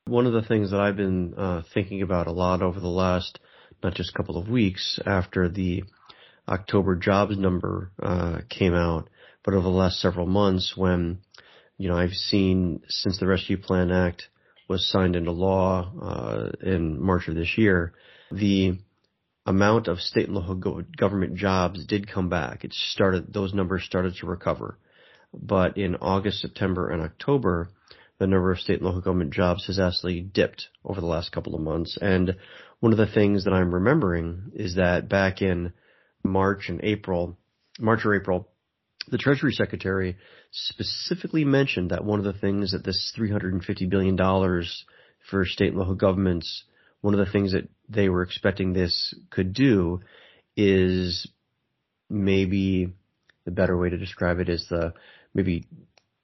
One 0.07 0.27
of 0.27 0.33
the 0.33 0.43
things 0.43 0.71
that 0.71 0.81
I've 0.81 0.97
been 0.97 1.35
uh, 1.35 1.63
thinking 1.75 2.03
about 2.03 2.27
a 2.27 2.33
lot 2.33 2.63
over 2.63 2.81
the 2.81 2.87
last 2.87 3.39
not 3.83 3.95
just 3.95 4.15
couple 4.15 4.37
of 4.37 4.49
weeks 4.49 4.99
after 5.07 5.49
the 5.49 5.85
October 6.49 6.97
jobs 6.97 7.37
number 7.37 7.93
uh, 8.03 8.39
came 8.49 8.75
out, 8.75 9.09
but 9.45 9.55
over 9.55 9.63
the 9.63 9.69
last 9.69 10.01
several 10.01 10.27
months 10.27 10.75
when, 10.77 11.19
you 11.77 11.89
know, 11.89 11.97
I've 11.97 12.13
seen 12.13 12.81
since 12.89 13.19
the 13.19 13.27
Rescue 13.27 13.59
Plan 13.59 13.91
Act 13.91 14.29
was 14.69 14.89
signed 14.89 15.17
into 15.17 15.33
law 15.33 15.91
uh, 16.01 16.51
in 16.63 17.01
March 17.01 17.27
of 17.29 17.35
this 17.35 17.57
year, 17.57 17.95
the 18.31 18.79
amount 19.47 19.89
of 19.89 19.99
state 19.99 20.27
and 20.27 20.37
local 20.37 20.83
government 20.97 21.35
jobs 21.35 21.87
did 21.87 22.11
come 22.11 22.29
back. 22.29 22.65
It 22.65 22.75
started; 22.75 23.33
those 23.33 23.55
numbers 23.55 23.85
started 23.85 24.15
to 24.17 24.27
recover, 24.27 24.79
but 25.33 25.79
in 25.79 25.97
August, 25.97 26.41
September, 26.41 26.91
and 26.91 27.03
October, 27.03 27.71
the 28.19 28.27
number 28.27 28.53
of 28.53 28.59
state 28.59 28.79
and 28.79 28.87
local 28.87 29.01
government 29.01 29.33
jobs 29.33 29.67
has 29.67 29.79
actually 29.79 30.21
dipped 30.21 30.69
over 30.85 31.01
the 31.01 31.07
last 31.07 31.33
couple 31.33 31.55
of 31.55 31.63
months. 31.63 31.97
And 32.01 32.37
one 32.81 32.93
of 32.93 32.99
the 32.99 33.07
things 33.07 33.45
that 33.45 33.55
I'm 33.55 33.75
remembering 33.75 34.53
is 34.55 34.75
that 34.75 35.09
back 35.09 35.41
in 35.41 35.73
March 36.23 36.69
and 36.69 36.81
April, 36.83 37.39
March 37.79 38.05
or 38.05 38.15
April, 38.15 38.49
the 39.11 39.19
Treasury 39.19 39.53
Secretary 39.53 40.17
specifically 40.51 41.45
mentioned 41.45 41.91
that 41.91 42.05
one 42.05 42.19
of 42.19 42.25
the 42.25 42.39
things 42.39 42.73
that 42.73 42.85
this 42.85 43.13
$350 43.19 43.89
billion 43.89 44.17
for 45.31 45.45
state 45.45 45.69
and 45.69 45.79
local 45.79 45.95
governments, 45.95 46.65
one 47.01 47.15
of 47.15 47.25
the 47.25 47.31
things 47.31 47.53
that 47.53 47.69
they 47.89 48.09
were 48.09 48.23
expecting 48.23 48.73
this 48.73 49.15
could 49.31 49.53
do 49.53 50.01
is 50.57 51.29
maybe 52.09 52.93
the 53.45 53.51
better 53.51 53.77
way 53.77 53.91
to 53.91 53.99
describe 53.99 54.39
it 54.41 54.49
is 54.49 54.67
the 54.69 54.93
maybe 55.35 55.67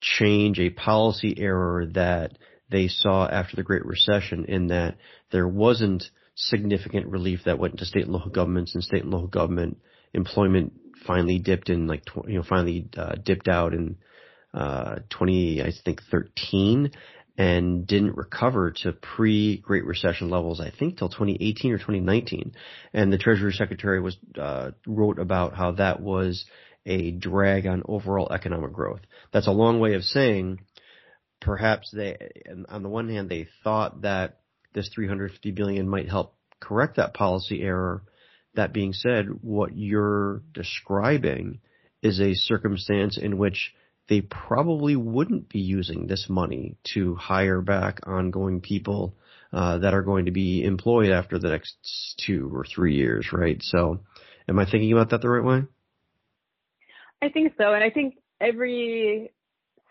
change 0.01 0.59
a 0.59 0.71
policy 0.71 1.35
error 1.39 1.87
that 1.87 2.33
they 2.71 2.89
saw 2.89 3.27
after 3.27 3.57
the 3.57 3.63
Great 3.63 3.85
Recession 3.85 4.47
in 4.47 4.69
that 4.69 4.97
there 5.31 5.49
wasn't 5.49 6.05
significant 6.35 7.07
relief 7.07 7.41
that 7.45 7.59
went 7.59 7.79
to 7.79 7.85
state 7.85 8.05
and 8.05 8.13
local 8.13 8.31
governments 8.31 8.75
and 8.75 8.83
state 8.83 9.03
and 9.03 9.11
local 9.13 9.29
government 9.29 9.79
employment 10.13 10.73
finally 11.07 11.39
dipped 11.39 11.71
in 11.71 11.87
like 11.87 12.03
you 12.27 12.39
know 12.39 12.45
finally 12.49 12.89
uh, 12.97 13.15
dipped 13.15 13.49
out 13.49 13.75
in 13.75 13.97
uh, 14.53 14.97
20 15.11 15.63
I 15.63 15.73
think 15.85 16.01
13 16.11 16.93
and 17.37 17.87
didn't 17.87 18.17
recover 18.17 18.71
to 18.83 18.93
pre 18.93 19.59
Great 19.59 19.85
Recession 19.85 20.31
levels 20.31 20.61
I 20.61 20.71
think 20.71 20.99
till 20.99 21.09
2018 21.09 21.73
or 21.73 21.79
2019 21.79 22.53
and 22.93 23.13
the 23.13 23.19
Treasury 23.19 23.53
Secretary 23.53 24.01
was 24.01 24.17
uh, 24.39 24.71
wrote 24.87 25.19
about 25.19 25.55
how 25.55 25.73
that 25.73 26.01
was 26.01 26.45
a 26.87 27.11
drag 27.11 27.67
on 27.67 27.83
overall 27.89 28.31
economic 28.31 28.73
growth. 28.73 29.01
That's 29.33 29.47
a 29.47 29.53
long 29.53 29.81
way 29.81 29.95
of 29.95 30.05
saying 30.05 30.61
perhaps 31.41 31.91
they 31.93 32.17
on 32.69 32.83
the 32.83 32.89
one 32.89 33.09
hand 33.09 33.29
they 33.29 33.49
thought 33.63 34.03
that 34.03 34.41
this 34.73 34.89
350 34.95 35.51
billion 35.53 35.89
might 35.89 36.09
help 36.09 36.35
correct 36.61 36.97
that 36.97 37.15
policy 37.15 37.63
error 37.63 38.03
that 38.55 38.73
being 38.73 38.93
said, 38.93 39.27
what 39.43 39.77
you're 39.77 40.43
describing 40.53 41.61
is 42.03 42.21
a 42.21 42.35
circumstance 42.35 43.19
in 43.19 43.39
which 43.39 43.75
they 44.09 44.21
probably 44.21 44.97
wouldn't 44.97 45.49
be 45.49 45.61
using 45.61 46.07
this 46.07 46.27
money 46.29 46.77
to 46.95 47.15
hire 47.15 47.63
back 47.63 48.01
ongoing 48.07 48.61
people 48.61 49.15
uh, 49.53 49.79
that 49.79 49.95
are 49.95 50.03
going 50.03 50.27
to 50.27 50.31
be 50.31 50.63
employed 50.63 51.11
after 51.11 51.39
the 51.39 51.49
next 51.49 51.77
two 52.27 52.51
or 52.53 52.65
three 52.65 52.95
years, 52.97 53.29
right? 53.33 53.59
So, 53.61 54.01
am 54.49 54.59
I 54.59 54.65
thinking 54.71 54.93
about 54.93 55.11
that 55.11 55.23
the 55.23 55.31
right 55.31 55.45
way? 55.45 55.63
I 57.23 57.29
think 57.31 57.55
so, 57.57 57.73
and 57.73 57.83
I 57.83 57.91
think 57.91 58.17
every 58.41 59.33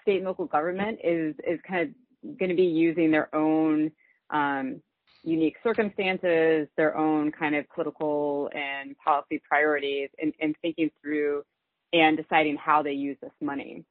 state 0.02 0.18
and 0.18 0.26
local 0.26 0.46
government 0.46 1.00
is 1.04 1.36
is 1.48 1.60
kind 1.68 1.90
of 1.90 2.38
going 2.38 2.50
to 2.50 2.56
be 2.56 2.64
using 2.64 3.10
their 3.10 3.34
own 3.34 3.92
um, 4.30 4.82
unique 5.24 5.56
circumstances, 5.64 6.68
their 6.76 6.98
own 6.98 7.32
kind 7.32 7.56
of 7.56 7.66
political 7.70 8.50
and 8.54 8.96
policy 8.98 9.42
priorities, 9.48 10.10
and, 10.22 10.34
and 10.40 10.56
thinking 10.62 10.92
through 11.02 11.44
and 11.94 12.18
deciding 12.18 12.58
how 12.58 12.82
they 12.82 12.92
use 12.92 13.18
this 13.22 13.32
money. 13.42 13.84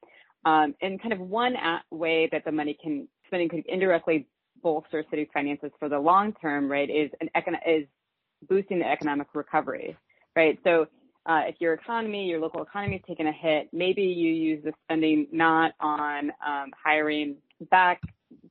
Um, 0.45 0.75
and 0.83 1.01
kind 1.01 1.13
of 1.13 1.21
one 1.21 1.57
way 1.91 2.29
that 2.33 2.45
the 2.45 2.53
money 2.53 2.77
can 2.83 3.09
spending 3.27 3.49
could 3.49 3.65
indirectly 3.67 4.27
bolster 4.63 5.05
city 5.11 5.29
finances 5.33 5.71
for 5.79 5.89
the 5.89 5.99
long 5.99 6.33
term, 6.35 6.71
right, 6.71 6.91
is 6.91 7.11
an 7.21 7.31
econ- 7.37 7.59
is 7.67 7.87
boosting 8.49 8.81
the 8.81 8.89
economic 8.89 9.29
recovery, 9.35 9.97
right? 10.35 10.59
So 10.65 10.87
uh, 11.27 11.43
if 11.47 11.57
your 11.61 11.75
economy, 11.75 12.27
your 12.27 12.41
local 12.41 12.63
economy 12.63 12.97
is 12.97 13.03
taking 13.07 13.27
a 13.27 13.33
hit, 13.33 13.69
maybe 13.73 14.03
you 14.03 14.33
use 14.33 14.65
the 14.65 14.73
spending 14.85 15.29
not 15.31 15.73
on 15.81 16.33
um, 16.45 16.71
hiring 16.85 17.37
back 17.71 18.01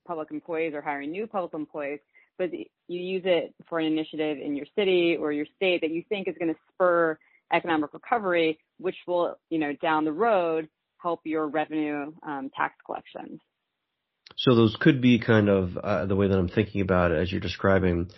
public 0.07 0.31
employees 0.31 0.73
or 0.73 0.81
hiring 0.81 1.11
new 1.11 1.27
public 1.27 1.53
employees, 1.53 1.99
but 2.41 2.51
you 2.53 2.65
use 2.87 3.21
it 3.23 3.53
for 3.69 3.79
an 3.79 3.85
initiative 3.85 4.39
in 4.43 4.55
your 4.55 4.65
city 4.75 5.15
or 5.19 5.31
your 5.31 5.45
state 5.55 5.81
that 5.81 5.91
you 5.91 6.03
think 6.09 6.27
is 6.27 6.35
going 6.39 6.51
to 6.51 6.59
spur 6.73 7.17
economic 7.53 7.93
recovery, 7.93 8.57
which 8.79 8.95
will, 9.05 9.37
you 9.51 9.59
know, 9.59 9.73
down 9.79 10.05
the 10.05 10.11
road 10.11 10.67
help 10.97 11.21
your 11.23 11.47
revenue 11.47 12.11
um, 12.23 12.49
tax 12.55 12.73
collections. 12.83 13.39
So 14.37 14.55
those 14.55 14.75
could 14.79 15.01
be 15.01 15.19
kind 15.19 15.49
of 15.49 15.77
uh, 15.77 16.05
the 16.07 16.15
way 16.15 16.27
that 16.27 16.37
I'm 16.37 16.49
thinking 16.49 16.81
about 16.81 17.11
it 17.11 17.19
as 17.19 17.31
you're 17.31 17.41
describing 17.41 18.09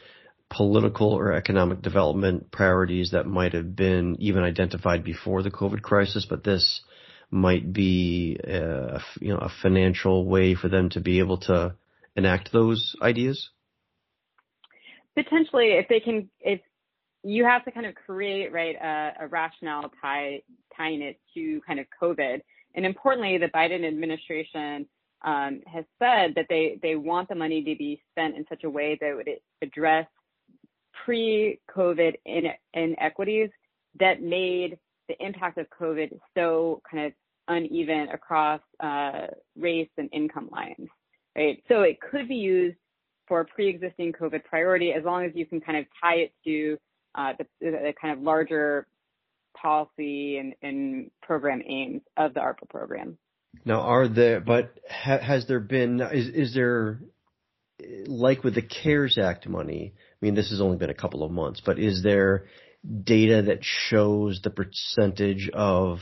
political 0.50 1.12
or 1.12 1.34
economic 1.34 1.82
development 1.82 2.50
priorities 2.52 3.12
that 3.12 3.26
might 3.26 3.54
have 3.54 3.76
been 3.76 4.16
even 4.20 4.44
identified 4.44 5.04
before 5.04 5.44
the 5.44 5.52
COVID 5.52 5.82
crisis, 5.82 6.26
but 6.30 6.44
this 6.46 6.82
might 7.30 7.74
be 7.74 8.38
a, 8.42 9.02
you 9.20 9.34
know 9.34 9.40
a 9.40 9.52
financial 9.62 10.26
way 10.26 10.56
for 10.56 10.70
them 10.70 10.90
to 10.92 11.02
be 11.02 11.20
able 11.20 11.40
to 11.40 11.76
enact 12.16 12.54
those 12.54 12.96
ideas 13.02 13.50
potentially 15.16 15.74
if 15.74 15.88
they 15.88 16.00
can 16.00 16.30
if 16.40 16.60
you 17.24 17.46
have 17.46 17.64
to 17.66 17.72
kind 17.72 17.86
of 17.86 17.96
create 17.96 18.52
right 18.52 18.76
a, 18.76 19.26
a 19.26 19.28
rationale 19.28 19.92
tie 20.02 20.42
tying 20.76 21.02
it 21.02 21.20
to 21.34 21.62
kind 21.66 21.80
of 21.80 21.86
COVID. 22.02 22.42
And 22.76 22.86
importantly, 22.86 23.38
the 23.38 23.48
Biden 23.48 23.88
administration 23.88 24.88
um, 25.24 25.62
has 25.68 25.86
said 26.00 26.34
that 26.36 26.48
they 26.50 26.80
they 26.82 26.96
want 26.96 27.30
the 27.30 27.36
money 27.36 27.64
to 27.64 27.76
be 27.76 28.02
spent 28.12 28.36
in 28.36 28.46
such 28.50 28.64
a 28.64 28.70
way 28.70 28.98
that 29.00 29.16
would 29.16 29.30
address 29.62 30.08
pre-COVID 31.06 32.16
in, 32.26 32.46
inequities 32.74 33.50
that 34.00 34.22
made 34.22 34.78
the 35.08 35.16
impact 35.26 35.58
of 35.58 35.68
COVID 35.70 36.18
so 36.36 36.82
kind 36.90 37.08
of 37.08 37.14
uneven 37.48 38.10
across 38.10 38.62
uh, 38.80 39.28
race 39.58 39.90
and 39.98 40.10
income 40.14 40.50
lines, 40.52 40.88
right? 41.36 41.62
So 41.68 41.82
it 41.82 42.00
could 42.00 42.28
be 42.28 42.36
used 42.36 42.78
for 43.28 43.46
pre-existing 43.46 44.14
COVID 44.14 44.44
priority, 44.44 44.92
as 44.92 45.04
long 45.04 45.26
as 45.26 45.32
you 45.36 45.46
can 45.46 45.62
kind 45.62 45.78
of 45.78 45.86
tie 46.02 46.16
it 46.16 46.34
to 46.46 46.78
uh, 47.16 47.34
the, 47.38 47.46
the, 47.60 47.94
kind 48.00 48.18
of 48.18 48.24
larger 48.24 48.88
policy 49.56 50.38
and, 50.38 50.56
and, 50.62 51.12
program 51.22 51.62
aims 51.66 52.02
of 52.18 52.34
the 52.34 52.40
ARPA 52.40 52.68
program. 52.70 53.18
Now, 53.66 53.82
are 53.82 54.08
there? 54.08 54.40
But 54.40 54.74
ha, 54.90 55.20
has 55.20 55.48
there 55.48 55.60
been? 55.60 56.02
Is, 56.02 56.28
is 56.28 56.54
there 56.56 57.00
like 58.08 58.44
with 58.44 58.56
the 58.56 58.62
CARES 58.62 59.18
Act 59.18 59.48
money? 59.48 59.94
I 59.96 60.26
mean, 60.26 60.36
this 60.36 60.50
has 60.50 60.60
only 60.60 60.78
been 60.78 60.90
a 60.90 60.96
couple 60.96 61.24
of 61.24 61.32
months, 61.32 61.62
but 61.64 61.78
is 61.78 62.02
there 62.04 62.46
data 63.04 63.44
that 63.44 63.60
shows 63.62 64.42
the 64.44 64.50
percentage 64.50 65.50
of 65.54 66.00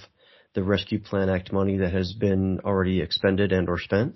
the 0.53 0.63
Rescue 0.63 0.99
Plan 0.99 1.29
Act 1.29 1.51
money 1.51 1.77
that 1.77 1.93
has 1.93 2.13
been 2.13 2.59
already 2.61 3.01
expended 3.01 3.51
and 3.51 3.69
or 3.69 3.79
spent? 3.79 4.15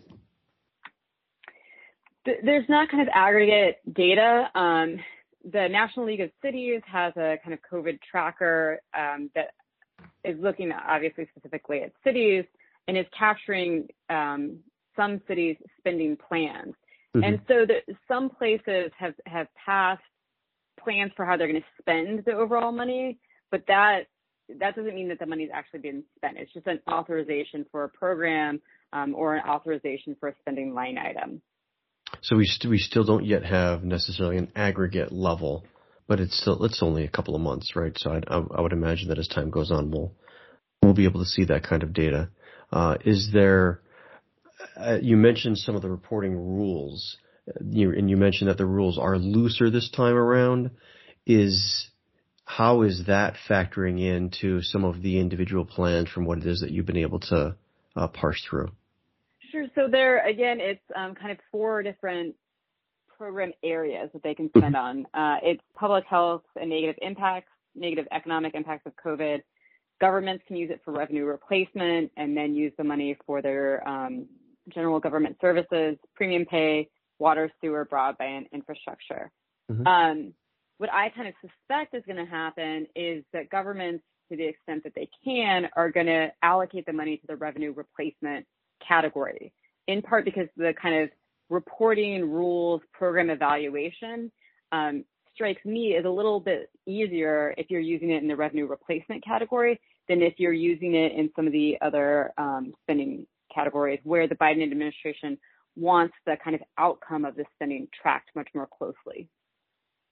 There's 2.26 2.68
not 2.70 2.90
kind 2.90 3.02
of 3.02 3.10
aggregate 3.14 3.78
data. 3.94 4.50
Um, 4.56 4.98
the 5.44 5.68
National 5.70 6.08
League 6.08 6.22
of 6.22 6.32
Cities 6.42 6.82
has 6.92 7.14
a 7.18 7.38
kind 7.44 7.54
of 7.54 7.60
COVID 7.72 8.00
tracker 8.10 8.80
um, 8.98 9.30
that 9.36 9.52
is 10.24 10.36
looking 10.40 10.72
obviously 10.72 11.28
specifically 11.36 11.82
at 11.82 11.92
cities 12.04 12.46
and 12.88 12.98
is 12.98 13.06
capturing 13.18 13.88
um, 14.10 14.58
some 14.96 15.22
cities' 15.28 15.58
spending 15.78 16.18
plans. 16.18 16.74
Mm-hmm. 17.16 17.24
And 17.24 17.42
so 17.48 17.66
the, 17.66 17.94
some 18.08 18.30
places 18.30 18.92
have, 18.98 19.14
have 19.26 19.48
passed 19.64 20.02
plans 20.80 21.12
for 21.16 21.26
how 21.26 21.38
they're 21.38 21.48
going 21.48 21.62
to 21.62 21.82
spend 21.82 22.24
the 22.26 22.34
overall 22.34 22.72
money, 22.72 23.18
but 23.52 23.64
that 23.68 24.06
that 24.60 24.76
doesn't 24.76 24.94
mean 24.94 25.08
that 25.08 25.18
the 25.18 25.26
money 25.26 25.44
is 25.44 25.50
actually 25.52 25.80
being 25.80 26.04
spent. 26.16 26.38
It's 26.38 26.54
just 26.54 26.68
an 26.68 26.80
authorization 26.88 27.66
for 27.72 27.86
a 27.86 27.90
program 27.90 28.62
um, 28.94 29.16
or 29.16 29.36
an 29.36 29.44
authorization 29.48 30.16
for 30.20 30.30
a 30.30 30.36
spending 30.42 30.74
line 30.74 31.00
item. 31.00 31.42
So 32.26 32.38
we 32.38 32.48
st- 32.48 32.72
we 32.72 32.80
still 32.80 33.04
don't 33.04 33.24
yet 33.24 33.46
have 33.46 33.84
necessarily 33.84 34.38
an 34.38 34.52
aggregate 34.56 35.12
level, 35.12 35.64
but 36.08 36.20
it's 36.20 36.36
still 36.42 36.66
it's 36.66 36.82
only 36.82 37.04
a 37.04 37.08
couple 37.08 37.36
of 37.36 37.42
months, 37.42 37.76
right? 37.76 37.96
So 37.96 38.20
I, 38.28 38.36
I 38.36 38.62
would 38.62 38.74
imagine 38.74 39.10
that 39.10 39.20
as 39.20 39.28
time 39.28 39.52
goes 39.52 39.70
on, 39.70 39.92
we'll 39.92 40.12
we'll 40.82 40.96
be 40.96 41.06
able 41.06 41.20
to 41.20 41.30
see 41.30 41.46
that 41.46 41.62
kind 41.62 41.84
of 41.84 41.94
data. 41.94 42.30
Uh, 42.72 42.98
is 43.06 43.30
there? 43.32 43.80
Uh, 44.76 44.98
you 45.00 45.18
mentioned 45.18 45.60
some 45.60 45.76
of 45.76 45.84
the 45.84 45.90
reporting 45.90 46.36
rules, 46.36 47.16
you, 47.64 47.92
and 47.92 48.10
you 48.10 48.18
mentioned 48.18 48.50
that 48.50 48.58
the 48.58 48.66
rules 48.66 48.98
are 48.98 49.20
looser 49.20 49.70
this 49.70 49.92
time 49.92 50.16
around. 50.16 50.72
Is 51.28 51.88
how 52.44 52.82
is 52.82 53.06
that 53.06 53.36
factoring 53.48 54.02
into 54.02 54.64
some 54.64 54.84
of 54.84 55.04
the 55.04 55.20
individual 55.20 55.66
plans 55.66 56.10
from 56.10 56.26
what 56.26 56.40
it 56.40 56.48
is 56.48 56.62
that 56.62 56.72
you've 56.72 56.88
been 56.88 56.98
able 56.98 57.20
to 57.20 57.56
uh, 57.96 58.08
parse 58.08 58.44
through? 58.50 58.72
Sure. 59.56 59.68
So 59.76 59.88
there, 59.90 60.26
again, 60.28 60.60
it's 60.60 60.82
um, 60.96 61.16
kind 61.16 61.32
of 61.32 61.38
four 61.50 61.82
different 61.82 62.36
program 63.18 63.54
areas 63.64 64.10
that 64.12 64.22
they 64.22 64.36
can 64.36 64.50
spend 64.50 64.76
mm-hmm. 64.76 65.08
on. 65.16 65.36
Uh, 65.36 65.38
it's 65.44 65.62
public 65.76 66.04
health 66.10 66.44
and 66.60 66.70
negative 66.70 66.98
impacts, 67.02 67.52
negative 67.74 68.06
economic 68.12 68.54
impacts 68.54 68.86
of 68.86 68.92
COVID. 69.04 69.40
Governments 70.02 70.44
can 70.46 70.58
use 70.58 70.72
it 70.72 70.82
for 70.84 70.92
revenue 70.92 71.24
replacement 71.24 72.12
and 72.18 72.36
then 72.36 72.54
use 72.54 72.74
the 72.78 72.84
money 72.84 73.18
for 73.26 73.42
their 73.42 73.88
um, 73.88 74.26
general 74.74 75.00
government 75.00 75.38
services, 75.40 75.96
premium 76.16 76.44
pay, 76.46 76.90
water, 77.18 77.50
sewer, 77.62 77.86
broadband 77.86 78.52
infrastructure. 78.52 79.32
Mm-hmm. 79.72 79.88
Um, 79.88 80.34
what 80.80 80.92
I 80.92 81.08
kind 81.16 81.30
of 81.30 81.34
suspect 81.40 81.96
is 81.96 82.04
going 82.06 82.24
to 82.24 82.30
happen 82.30 82.88
is 82.94 83.24
that 83.32 83.50
governments, 83.50 84.04
to 84.30 84.36
the 84.36 84.48
extent 84.48 84.84
that 84.84 84.94
they 84.96 85.08
can, 85.24 85.70
are 85.78 85.92
going 85.92 86.08
to 86.08 86.34
allocate 86.44 86.86
the 86.86 86.92
money 86.92 87.16
to 87.16 87.28
the 87.28 87.38
revenue 87.38 87.72
replacement 87.74 88.46
category, 88.86 89.54
in 89.88 90.02
part 90.02 90.26
because 90.26 90.48
the 90.58 90.74
kind 90.82 91.04
of 91.04 91.10
reporting 91.50 92.30
rules 92.30 92.82
program 92.94 93.30
evaluation 93.30 94.32
um, 94.72 95.06
strikes 95.34 95.64
me 95.66 95.96
as 95.96 96.06
a 96.06 96.10
little 96.10 96.40
bit 96.40 96.70
easier 96.86 97.54
if 97.58 97.70
you're 97.70 97.80
using 97.80 98.10
it 98.12 98.22
in 98.22 98.28
the 98.28 98.36
revenue 98.36 98.66
replacement 98.66 99.24
category 99.24 99.80
than 100.08 100.22
if 100.22 100.36
you're 100.38 100.54
using 100.54 100.96
it 100.96 101.12
in 101.14 101.30
some 101.36 101.46
of 101.46 101.54
the 101.54 101.78
other 101.82 102.32
um, 102.38 102.74
spending 102.84 103.26
categories 103.54 104.00
where 104.04 104.28
the 104.28 104.36
Biden 104.36 104.64
administration 104.64 105.38
wants 105.76 106.14
the 106.26 106.38
kind 106.44 106.56
of 106.56 106.62
outcome 106.78 107.26
of 107.26 107.36
the 107.36 107.44
spending 107.56 107.88
tracked 108.02 108.30
much 108.36 108.48
more 108.54 108.68
closely. 108.68 109.28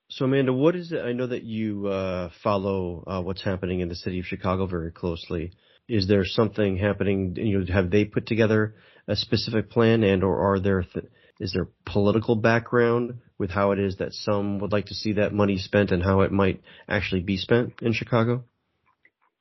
So 0.10 0.26
Amanda, 0.26 0.54
what 0.54 0.76
is 0.76 0.92
it? 0.92 1.00
I 1.00 1.14
know 1.14 1.28
that 1.28 1.44
you 1.44 1.88
uh, 1.88 2.30
follow 2.44 3.04
uh, 3.08 3.22
what's 3.22 3.44
happening 3.44 3.80
in 3.80 3.90
the 3.90 3.96
city 3.96 4.20
of 4.20 4.26
Chicago 4.26 4.66
very 4.68 4.92
closely. 4.92 5.52
Is 5.88 6.08
there 6.08 6.24
something 6.26 6.78
happening? 6.78 7.36
You 7.36 7.60
know, 7.60 7.74
have 7.74 7.90
they 7.90 8.06
put 8.06 8.26
together 8.26 8.76
a 9.08 9.16
specific 9.16 9.70
plan, 9.70 10.04
and 10.04 10.24
or 10.24 10.54
are 10.54 10.60
there 10.60 10.84
th- 10.84 11.06
is 11.40 11.54
there 11.54 11.68
political 11.86 12.36
background 12.36 13.20
with 13.38 13.50
how 13.50 13.72
it 13.72 13.80
is 13.80 13.98
that 13.98 14.14
some 14.14 14.60
would 14.60 14.72
like 14.72 14.86
to 14.86 14.94
see 14.94 15.14
that 15.14 15.34
money 15.34 15.58
spent 15.58 15.92
and 15.92 16.04
how 16.04 16.22
it 16.22 16.32
might 16.32 16.62
actually 16.88 17.22
be 17.22 17.38
spent 17.38 17.74
in 17.82 17.92
Chicago? 17.92 18.44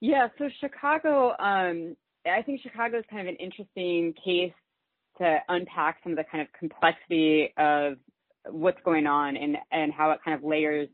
Yeah, 0.00 0.28
so 0.38 0.48
Chicago, 0.60 1.30
um, 1.38 1.96
I 2.26 2.42
think 2.42 2.60
Chicago 2.62 2.98
is 2.98 3.04
kind 3.08 3.28
of 3.28 3.32
an 3.32 3.36
interesting 3.36 4.14
case 4.24 4.52
to 5.18 5.38
unpack 5.48 5.98
some 6.02 6.12
of 6.12 6.18
the 6.18 6.24
kind 6.24 6.42
of 6.42 6.48
complexity 6.58 7.52
of 7.56 7.98
what's 8.50 8.80
going 8.84 9.06
on 9.06 9.36
and, 9.36 9.56
and 9.70 9.92
how 9.92 10.10
it 10.10 10.20
kind 10.24 10.36
of 10.36 10.44
layers 10.44 10.88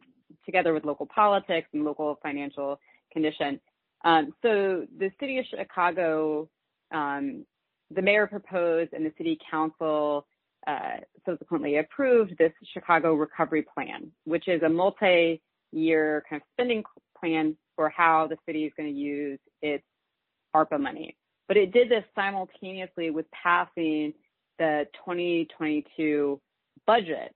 together 0.45 0.73
with 0.73 0.85
local 0.85 1.07
politics 1.07 1.69
and 1.73 1.85
local 1.85 2.19
financial 2.23 2.79
condition. 3.13 3.61
Um, 4.05 4.33
so 4.43 4.87
the 4.99 5.11
city 5.19 5.39
of 5.39 5.47
Chicago, 5.47 6.49
um, 6.93 7.45
the 7.91 8.03
mayor 8.03 8.27
proposed 8.27 8.93
and 8.93 9.05
the 9.05 9.13
city 9.17 9.39
council 9.51 10.27
uh, 10.67 10.99
subsequently 11.25 11.79
approved 11.79 12.37
this 12.39 12.53
Chicago 12.75 13.15
recovery 13.15 13.63
plan, 13.63 14.11
which 14.25 14.49
is 14.49 14.63
a 14.63 14.69
multi-year 14.69 16.25
kind 16.29 16.43
of 16.43 16.47
spending 16.55 16.83
plan 17.19 17.57
for 17.77 17.89
how 17.89 18.27
the 18.27 18.37
city 18.47 18.65
is 18.65 18.73
going 18.77 18.93
to 18.93 18.99
use 18.99 19.39
its 19.63 19.85
ARPA 20.55 20.81
money. 20.81 21.17
But 21.47 21.57
it 21.57 21.73
did 21.73 21.89
this 21.89 22.05
simultaneously 22.15 23.11
with 23.11 23.27
passing 23.31 24.13
the 24.59 24.87
2022 25.05 26.41
budget. 26.87 27.35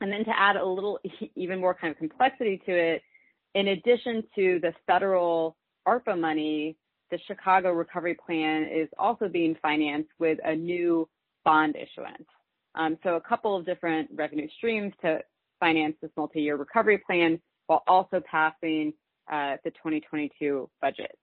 And 0.00 0.12
then 0.12 0.24
to 0.24 0.32
add 0.36 0.56
a 0.56 0.64
little 0.64 0.98
even 1.36 1.60
more 1.60 1.74
kind 1.74 1.90
of 1.92 1.98
complexity 1.98 2.60
to 2.66 2.72
it, 2.72 3.02
in 3.54 3.68
addition 3.68 4.24
to 4.34 4.58
the 4.60 4.72
federal 4.86 5.56
ARPA 5.86 6.18
money, 6.18 6.76
the 7.10 7.18
Chicago 7.26 7.70
Recovery 7.72 8.16
Plan 8.26 8.64
is 8.64 8.88
also 8.98 9.28
being 9.28 9.56
financed 9.62 10.10
with 10.18 10.38
a 10.44 10.54
new 10.56 11.08
bond 11.44 11.76
issuance. 11.76 12.26
Um, 12.74 12.98
so 13.04 13.10
a 13.10 13.20
couple 13.20 13.56
of 13.56 13.64
different 13.64 14.10
revenue 14.14 14.48
streams 14.56 14.92
to 15.02 15.20
finance 15.60 15.96
this 16.02 16.10
multi-year 16.16 16.56
recovery 16.56 16.98
plan 16.98 17.40
while 17.66 17.82
also 17.86 18.20
passing 18.28 18.92
uh, 19.30 19.56
the 19.64 19.70
2022 19.70 20.68
budget. 20.80 21.16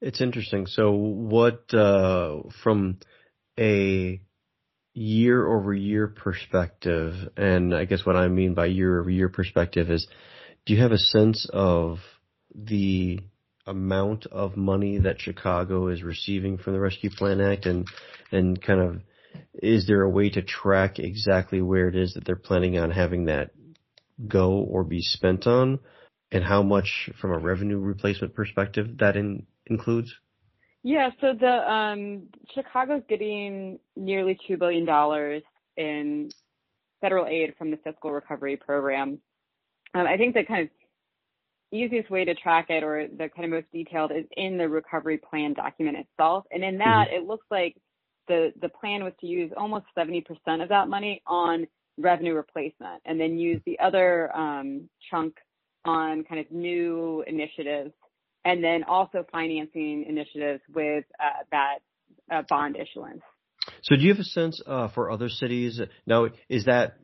It's 0.00 0.20
interesting. 0.20 0.66
So 0.66 0.92
what, 0.92 1.72
uh, 1.74 2.42
from 2.62 2.98
a 3.58 4.20
year 4.92 5.46
over 5.46 5.72
year 5.72 6.08
perspective, 6.08 7.14
and 7.36 7.74
I 7.74 7.84
guess 7.84 8.04
what 8.04 8.16
I 8.16 8.28
mean 8.28 8.54
by 8.54 8.66
year 8.66 9.00
over 9.00 9.10
year 9.10 9.28
perspective 9.28 9.90
is, 9.90 10.06
do 10.66 10.74
you 10.74 10.82
have 10.82 10.92
a 10.92 10.98
sense 10.98 11.48
of 11.52 11.98
the 12.54 13.20
amount 13.66 14.26
of 14.26 14.56
money 14.56 14.98
that 14.98 15.20
Chicago 15.20 15.88
is 15.88 16.02
receiving 16.02 16.58
from 16.58 16.72
the 16.72 16.80
Rescue 16.80 17.10
Plan 17.10 17.40
Act 17.40 17.66
and 17.66 17.86
and 18.32 18.60
kind 18.60 18.80
of 18.80 19.00
is 19.54 19.86
there 19.86 20.02
a 20.02 20.10
way 20.10 20.28
to 20.30 20.42
track 20.42 20.98
exactly 20.98 21.62
where 21.62 21.88
it 21.88 21.94
is 21.94 22.14
that 22.14 22.24
they're 22.24 22.36
planning 22.36 22.78
on 22.78 22.90
having 22.90 23.26
that 23.26 23.50
go 24.26 24.54
or 24.54 24.82
be 24.82 25.00
spent 25.00 25.46
on 25.46 25.78
and 26.32 26.44
how 26.44 26.62
much 26.62 27.10
from 27.20 27.32
a 27.32 27.38
revenue 27.38 27.78
replacement 27.78 28.34
perspective 28.34 28.98
that 28.98 29.16
in, 29.16 29.46
includes? 29.66 30.12
Yeah, 30.82 31.10
so 31.20 31.34
the 31.38 31.70
um, 31.70 32.28
Chicago's 32.54 33.02
getting 33.08 33.78
nearly 33.96 34.38
two 34.46 34.56
billion 34.56 34.86
dollars 34.86 35.42
in 35.76 36.30
federal 37.00 37.26
aid 37.26 37.54
from 37.58 37.70
the 37.70 37.76
fiscal 37.78 38.10
recovery 38.12 38.56
program. 38.56 39.18
Um, 39.94 40.06
I 40.06 40.16
think 40.16 40.34
the 40.34 40.44
kind 40.44 40.62
of 40.62 40.68
easiest 41.72 42.10
way 42.10 42.24
to 42.24 42.34
track 42.34 42.66
it 42.70 42.82
or 42.82 43.06
the 43.08 43.28
kind 43.28 43.44
of 43.44 43.50
most 43.50 43.66
detailed 43.72 44.10
is 44.12 44.24
in 44.36 44.58
the 44.58 44.68
recovery 44.68 45.18
plan 45.18 45.52
document 45.52 45.98
itself. 45.98 46.44
And 46.50 46.64
in 46.64 46.78
that, 46.78 47.08
mm-hmm. 47.08 47.24
it 47.24 47.28
looks 47.28 47.46
like 47.50 47.76
the, 48.28 48.52
the 48.60 48.68
plan 48.68 49.04
was 49.04 49.12
to 49.20 49.26
use 49.26 49.52
almost 49.56 49.86
70% 49.96 50.24
of 50.62 50.68
that 50.68 50.88
money 50.88 51.22
on 51.26 51.66
revenue 51.98 52.34
replacement 52.34 53.02
and 53.04 53.20
then 53.20 53.38
use 53.38 53.60
the 53.66 53.78
other 53.80 54.34
um, 54.36 54.88
chunk 55.10 55.36
on 55.84 56.24
kind 56.24 56.40
of 56.40 56.50
new 56.50 57.24
initiatives 57.26 57.92
and 58.44 58.62
then 58.62 58.84
also 58.84 59.24
financing 59.30 60.04
initiatives 60.08 60.62
with 60.74 61.04
uh, 61.18 61.44
that 61.50 61.78
uh, 62.30 62.42
bond 62.48 62.76
issuance. 62.76 63.22
So 63.82 63.96
do 63.96 64.02
you 64.02 64.10
have 64.10 64.20
a 64.20 64.24
sense 64.24 64.62
uh, 64.66 64.88
for 64.88 65.10
other 65.10 65.28
cities? 65.28 65.80
Now, 66.06 66.28
is 66.48 66.64
that 66.64 66.96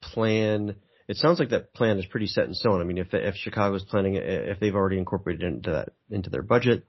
plan– 0.00 0.76
it 1.08 1.16
sounds 1.16 1.38
like 1.38 1.50
that 1.50 1.74
plan 1.74 1.98
is 1.98 2.06
pretty 2.06 2.26
set 2.26 2.46
in 2.46 2.54
stone. 2.54 2.80
I 2.80 2.84
mean, 2.84 2.98
if 2.98 3.08
if 3.12 3.34
Chicago's 3.34 3.84
planning, 3.84 4.14
if 4.16 4.60
they've 4.60 4.74
already 4.74 4.98
incorporated 4.98 5.42
into 5.42 5.70
that 5.72 5.88
into 6.10 6.30
their 6.30 6.42
budget, 6.42 6.84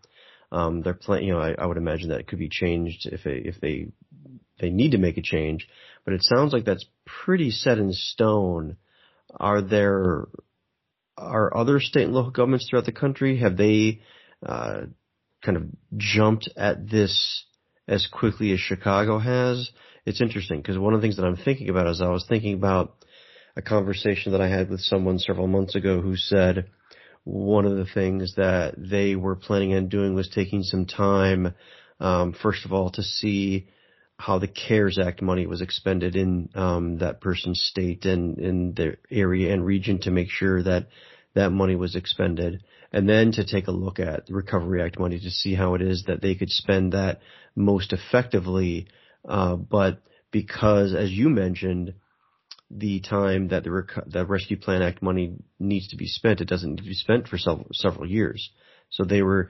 um, 0.51 0.81
they're 0.81 0.93
plan. 0.93 1.23
You 1.23 1.33
know, 1.33 1.39
I, 1.39 1.55
I 1.57 1.65
would 1.65 1.77
imagine 1.77 2.09
that 2.09 2.19
it 2.19 2.27
could 2.27 2.39
be 2.39 2.49
changed 2.49 3.05
if 3.05 3.23
they 3.23 3.41
if 3.43 3.59
they 3.59 3.87
they 4.59 4.69
need 4.69 4.91
to 4.91 4.97
make 4.97 5.17
a 5.17 5.21
change. 5.21 5.67
But 6.05 6.13
it 6.13 6.23
sounds 6.23 6.53
like 6.53 6.63
that's 6.63 6.85
pretty 7.05 7.51
set 7.51 7.79
in 7.79 7.91
stone. 7.91 8.77
Are 9.35 9.61
there 9.61 10.27
are 11.17 11.55
other 11.55 11.79
state 11.79 12.05
and 12.05 12.13
local 12.13 12.31
governments 12.31 12.67
throughout 12.69 12.85
the 12.85 12.91
country 12.91 13.37
have 13.37 13.57
they 13.57 14.01
uh, 14.45 14.81
kind 15.43 15.57
of 15.57 15.63
jumped 15.97 16.49
at 16.57 16.89
this 16.89 17.45
as 17.87 18.07
quickly 18.07 18.51
as 18.51 18.59
Chicago 18.59 19.19
has? 19.19 19.69
It's 20.05 20.21
interesting 20.21 20.61
because 20.61 20.77
one 20.77 20.93
of 20.93 21.01
the 21.01 21.05
things 21.05 21.17
that 21.17 21.25
I'm 21.25 21.37
thinking 21.37 21.69
about 21.69 21.87
is 21.87 22.01
I 22.01 22.09
was 22.09 22.25
thinking 22.27 22.53
about 22.53 22.95
a 23.55 23.61
conversation 23.61 24.31
that 24.31 24.41
I 24.41 24.49
had 24.49 24.69
with 24.69 24.81
someone 24.81 25.19
several 25.19 25.47
months 25.47 25.75
ago 25.75 26.01
who 26.01 26.15
said 26.15 26.69
one 27.23 27.65
of 27.65 27.77
the 27.77 27.85
things 27.85 28.35
that 28.35 28.75
they 28.77 29.15
were 29.15 29.35
planning 29.35 29.73
on 29.75 29.87
doing 29.87 30.13
was 30.13 30.29
taking 30.29 30.63
some 30.63 30.85
time, 30.85 31.53
um, 31.99 32.33
first 32.33 32.65
of 32.65 32.73
all, 32.73 32.89
to 32.91 33.03
see 33.03 33.67
how 34.17 34.39
the 34.39 34.47
CARES 34.47 34.99
Act 34.99 35.21
money 35.21 35.47
was 35.47 35.61
expended 35.61 36.15
in 36.15 36.49
um, 36.55 36.97
that 36.99 37.19
person's 37.19 37.61
state 37.61 38.05
and 38.05 38.37
in 38.39 38.73
their 38.73 38.97
area 39.11 39.53
and 39.53 39.65
region 39.65 39.99
to 40.01 40.11
make 40.11 40.29
sure 40.29 40.63
that 40.63 40.87
that 41.35 41.49
money 41.49 41.75
was 41.75 41.95
expended, 41.95 42.63
and 42.91 43.09
then 43.09 43.31
to 43.31 43.43
take 43.43 43.67
a 43.67 43.71
look 43.71 43.99
at 43.99 44.27
the 44.27 44.33
Recovery 44.33 44.83
Act 44.83 44.99
money 44.99 45.19
to 45.19 45.31
see 45.31 45.55
how 45.55 45.73
it 45.73 45.81
is 45.81 46.03
that 46.05 46.21
they 46.21 46.35
could 46.35 46.51
spend 46.51 46.93
that 46.93 47.21
most 47.55 47.91
effectively. 47.91 48.87
Uh, 49.27 49.55
but 49.55 50.03
because, 50.31 50.93
as 50.93 51.11
you 51.11 51.29
mentioned, 51.29 51.95
the 52.69 52.99
time 53.01 53.47
that 53.47 53.63
the, 53.63 54.03
the 54.05 54.25
Rescue 54.25 54.57
Plan 54.57 54.81
Act 54.81 55.01
money 55.01 55.33
needs 55.59 55.87
to 55.89 55.97
be 55.97 56.07
spent, 56.07 56.41
it 56.41 56.47
doesn't 56.47 56.69
need 56.69 56.77
to 56.77 56.83
be 56.83 56.93
spent 56.93 57.27
for 57.27 57.37
several, 57.37 57.67
several 57.71 58.07
years. 58.07 58.51
So 58.89 59.03
they 59.03 59.21
were, 59.21 59.49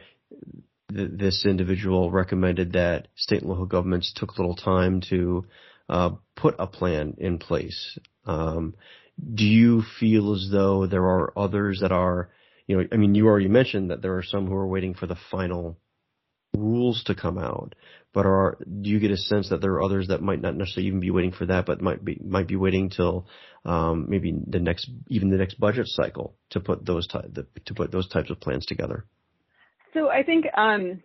th- 0.96 1.12
this 1.14 1.46
individual 1.46 2.12
recommended 2.12 2.74
that 2.74 3.08
state 3.16 3.42
and 3.42 3.50
local 3.50 3.66
governments 3.66 4.14
took 4.16 4.32
a 4.32 4.42
little 4.42 4.56
time 4.56 5.02
to 5.10 5.46
uh, 5.90 6.12
put 6.36 6.56
a 6.60 6.68
plan 6.68 7.16
in 7.18 7.38
place. 7.38 7.98
Um, 8.26 8.76
do 9.34 9.46
you 9.46 9.84
feel 10.00 10.34
as 10.34 10.50
though 10.52 10.88
there 10.88 11.04
are 11.04 11.38
others 11.38 11.80
that 11.82 11.92
are, 11.92 12.30
you 12.68 12.78
know, 12.78 12.88
I 12.92 12.98
mean, 12.98 13.16
you 13.16 13.28
already 13.28 13.48
mentioned 13.48 13.92
that 13.92 14.02
there 14.02 14.18
are 14.18 14.24
some 14.24 14.48
who 14.48 14.56
are 14.56 14.68
waiting 14.68 14.94
for 14.94 15.06
the 15.06 15.18
final 15.30 15.78
rules 16.56 17.04
to 17.06 17.16
come 17.16 17.38
out, 17.38 17.76
but 18.14 18.26
are 18.26 18.58
do 18.82 18.90
you 18.90 19.00
get 19.00 19.12
a 19.12 19.18
sense 19.18 19.50
that 19.50 19.62
there 19.62 19.74
are 19.74 19.84
others 19.84 20.08
that 20.08 20.22
might 20.22 20.42
not 20.42 20.56
necessarily 20.56 20.88
even 20.88 21.00
be 21.00 21.12
waiting 21.12 21.32
for 21.32 21.46
that, 21.48 21.66
but 21.66 21.82
might 21.82 22.04
be 22.04 22.20
might 22.24 22.48
be 22.48 22.56
waiting 22.56 22.90
till 22.90 23.28
um, 23.66 24.06
maybe 24.08 24.34
the 24.48 24.60
next 24.60 24.90
even 25.08 25.30
the 25.30 25.38
next 25.38 25.60
budget 25.60 25.88
cycle 25.88 26.36
to 26.52 26.60
put 26.60 26.86
those 26.86 27.08
ty- 27.08 27.26
the, 27.32 27.48
to 27.66 27.74
put 27.74 27.92
those 27.92 28.08
types 28.08 28.30
of 28.30 28.40
plans 28.40 28.66
together? 28.66 29.06
So 29.94 30.10
I 30.10 30.24
think 30.24 30.46
um, 30.56 31.02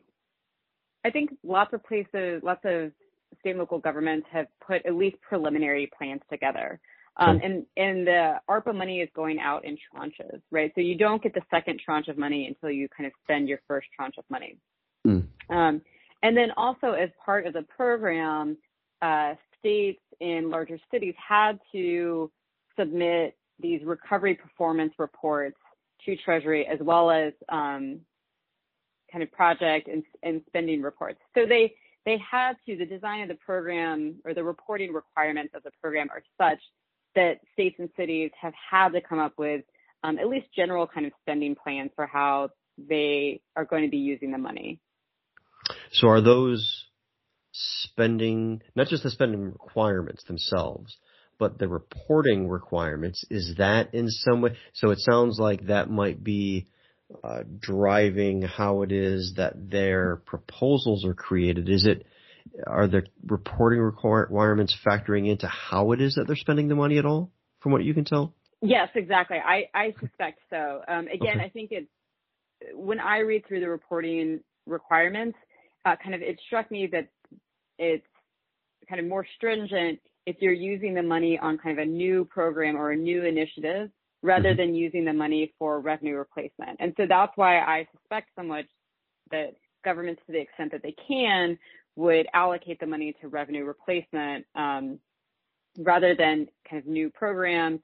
I 1.04 1.10
think 1.10 1.30
lots 1.42 1.72
of 1.72 1.84
places, 1.84 2.42
lots 2.42 2.60
of 2.64 2.92
state 3.40 3.50
and 3.50 3.58
local 3.58 3.78
governments 3.78 4.26
have 4.32 4.46
put 4.66 4.84
at 4.86 4.94
least 4.94 5.16
preliminary 5.20 5.90
plans 5.96 6.22
together. 6.30 6.80
Um, 7.20 7.40
and, 7.42 7.66
and 7.76 8.06
the 8.06 8.34
ARPA 8.48 8.72
money 8.72 9.00
is 9.00 9.08
going 9.14 9.40
out 9.40 9.64
in 9.64 9.76
tranches, 9.76 10.40
right? 10.52 10.70
So 10.76 10.80
you 10.80 10.96
don't 10.96 11.20
get 11.20 11.34
the 11.34 11.42
second 11.50 11.80
tranche 11.84 12.06
of 12.06 12.16
money 12.16 12.46
until 12.46 12.70
you 12.70 12.88
kind 12.96 13.08
of 13.08 13.12
spend 13.24 13.48
your 13.48 13.58
first 13.66 13.88
tranche 13.96 14.14
of 14.18 14.24
money. 14.30 14.56
Mm. 15.04 15.26
Um, 15.50 15.82
and 16.22 16.36
then 16.36 16.52
also 16.56 16.92
as 16.92 17.10
part 17.24 17.46
of 17.46 17.54
the 17.54 17.62
program, 17.62 18.56
uh, 19.02 19.34
states 19.58 20.00
in 20.20 20.48
larger 20.50 20.78
cities 20.92 21.14
had 21.16 21.58
to 21.72 22.30
submit 22.78 23.36
these 23.58 23.80
recovery 23.84 24.34
performance 24.36 24.92
reports 24.98 25.58
to 26.04 26.16
Treasury 26.16 26.66
as 26.66 26.78
well 26.80 27.10
as 27.10 27.32
um, 27.48 28.00
kind 29.10 29.22
of 29.22 29.30
project 29.32 29.88
and, 29.88 30.02
and 30.22 30.42
spending 30.46 30.82
reports. 30.82 31.18
So 31.34 31.46
they 31.46 31.74
they 32.04 32.18
had 32.18 32.54
to 32.66 32.76
the 32.76 32.86
design 32.86 33.22
of 33.22 33.28
the 33.28 33.34
program 33.34 34.20
or 34.24 34.32
the 34.32 34.44
reporting 34.44 34.92
requirements 34.92 35.52
of 35.54 35.62
the 35.62 35.70
program 35.82 36.08
are 36.10 36.22
such 36.40 36.60
that 37.14 37.40
states 37.52 37.76
and 37.78 37.90
cities 37.96 38.30
have 38.40 38.54
had 38.70 38.90
to 38.90 39.00
come 39.00 39.18
up 39.18 39.34
with 39.36 39.62
um, 40.04 40.18
at 40.18 40.28
least 40.28 40.46
general 40.54 40.86
kind 40.86 41.06
of 41.06 41.12
spending 41.22 41.54
plans 41.54 41.90
for 41.96 42.06
how 42.06 42.50
they 42.78 43.40
are 43.56 43.64
going 43.64 43.82
to 43.82 43.90
be 43.90 43.98
using 43.98 44.30
the 44.30 44.38
money. 44.38 44.80
So 45.92 46.08
are 46.08 46.20
those 46.20 46.86
spending, 47.52 48.62
not 48.74 48.86
just 48.88 49.02
the 49.02 49.10
spending 49.10 49.42
requirements 49.42 50.24
themselves, 50.24 50.96
but 51.38 51.58
the 51.58 51.68
reporting 51.68 52.48
requirements, 52.48 53.24
is 53.30 53.56
that 53.58 53.94
in 53.94 54.08
some 54.08 54.40
way, 54.40 54.56
so 54.74 54.90
it 54.90 54.98
sounds 55.00 55.38
like 55.38 55.66
that 55.66 55.90
might 55.90 56.22
be 56.22 56.68
uh, 57.24 57.42
driving 57.58 58.42
how 58.42 58.82
it 58.82 58.92
is 58.92 59.34
that 59.36 59.70
their 59.70 60.16
proposals 60.16 61.04
are 61.04 61.14
created. 61.14 61.68
Is 61.68 61.86
it, 61.86 62.06
are 62.66 62.86
the 62.86 63.02
reporting 63.26 63.80
requirements 63.80 64.76
factoring 64.86 65.28
into 65.28 65.46
how 65.46 65.92
it 65.92 66.00
is 66.00 66.14
that 66.14 66.26
they're 66.26 66.36
spending 66.36 66.68
the 66.68 66.74
money 66.74 66.98
at 66.98 67.06
all, 67.06 67.30
from 67.60 67.72
what 67.72 67.84
you 67.84 67.94
can 67.94 68.04
tell? 68.04 68.34
Yes, 68.60 68.88
exactly. 68.94 69.36
I, 69.38 69.68
I 69.74 69.94
suspect 70.00 70.40
so. 70.50 70.82
Um, 70.88 71.06
again, 71.06 71.36
okay. 71.36 71.44
I 71.44 71.48
think 71.48 71.70
it's, 71.72 71.88
when 72.74 72.98
I 72.98 73.18
read 73.18 73.46
through 73.46 73.60
the 73.60 73.68
reporting 73.68 74.40
requirements, 74.66 75.38
uh, 75.84 75.94
kind 76.02 76.14
of 76.14 76.22
it 76.22 76.40
struck 76.46 76.70
me 76.70 76.88
that 76.92 77.08
it's 77.78 78.06
kind 78.88 79.00
of 79.00 79.06
more 79.06 79.24
stringent 79.36 80.00
if 80.26 80.36
you're 80.40 80.52
using 80.52 80.94
the 80.94 81.02
money 81.02 81.38
on 81.38 81.56
kind 81.58 81.78
of 81.78 81.82
a 81.82 81.88
new 81.88 82.24
program 82.24 82.76
or 82.76 82.90
a 82.90 82.96
new 82.96 83.24
initiative 83.24 83.90
rather 84.22 84.50
mm-hmm. 84.50 84.58
than 84.58 84.74
using 84.74 85.04
the 85.04 85.12
money 85.12 85.52
for 85.58 85.80
revenue 85.80 86.16
replacement. 86.16 86.78
And 86.80 86.94
so 86.96 87.06
that's 87.08 87.32
why 87.36 87.58
I 87.58 87.86
suspect 87.92 88.30
somewhat 88.36 88.64
that 89.30 89.54
governments, 89.84 90.22
to 90.26 90.32
the 90.32 90.40
extent 90.40 90.72
that 90.72 90.82
they 90.82 90.94
can, 91.06 91.58
would 91.96 92.26
allocate 92.32 92.80
the 92.80 92.86
money 92.86 93.14
to 93.20 93.28
revenue 93.28 93.64
replacement 93.64 94.46
um, 94.54 94.98
rather 95.78 96.14
than 96.14 96.46
kind 96.68 96.82
of 96.82 96.88
new 96.88 97.10
programs, 97.10 97.80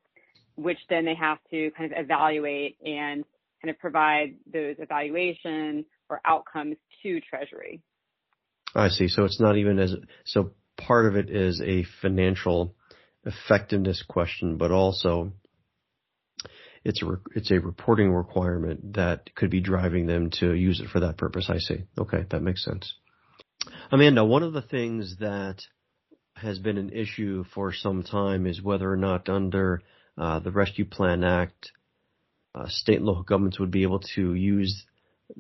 which 0.57 0.79
then 0.89 1.05
they 1.05 1.15
have 1.15 1.39
to 1.51 1.71
kind 1.77 1.93
of 1.93 1.99
evaluate 1.99 2.77
and 2.85 3.25
kind 3.63 3.71
of 3.71 3.79
provide 3.79 4.35
those 4.53 4.77
evaluation 4.79 5.85
or 6.09 6.21
outcomes 6.25 6.77
to 7.03 7.21
Treasury. 7.21 7.81
I 8.75 8.89
see. 8.89 9.09
So 9.09 9.25
it's 9.25 9.41
not 9.41 9.57
even 9.57 9.79
as 9.79 9.95
so 10.25 10.51
part 10.77 11.07
of 11.07 11.17
it 11.17 11.31
is 11.31 11.61
a 11.61 11.85
financial 12.03 12.75
effectiveness 13.25 14.03
question, 14.07 14.59
but 14.59 14.71
also 14.71 15.33
it's 16.85 17.03
a 17.03 17.07
it's 17.35 17.51
a 17.51 17.61
reporting 17.61 18.13
requirement 18.13 18.95
that 18.95 19.35
could 19.35 19.51
be 19.51 19.61
driving 19.61 20.07
them 20.07 20.31
to 20.41 20.53
use 20.53 20.81
it 20.81 20.89
for 20.89 21.01
that 21.01 21.17
purpose. 21.17 21.49
I 21.49 21.59
see. 21.59 21.85
Okay, 21.99 22.27
that 22.31 22.43
makes 22.43 22.65
sense. 22.65 22.95
Amanda, 23.91 24.25
one 24.25 24.43
of 24.43 24.53
the 24.53 24.63
things 24.63 25.17
that 25.21 25.63
has 26.37 26.59
been 26.59 26.77
an 26.77 26.91
issue 26.91 27.45
for 27.55 27.73
some 27.73 28.03
time 28.03 28.47
is 28.47 28.61
whether 28.61 28.91
or 28.91 28.97
not 28.97 29.29
under 29.29 29.83
uh, 30.19 30.41
the 30.41 30.51
Rescue 30.51 30.85
Plan 30.85 31.25
Act, 31.25 31.73
uh, 32.55 32.67
state 32.69 32.99
and 32.99 33.07
local 33.07 33.23
governments 33.23 33.59
would 33.59 33.71
be 33.71 33.83
able 33.83 34.01
to 34.15 34.35
use 34.35 34.85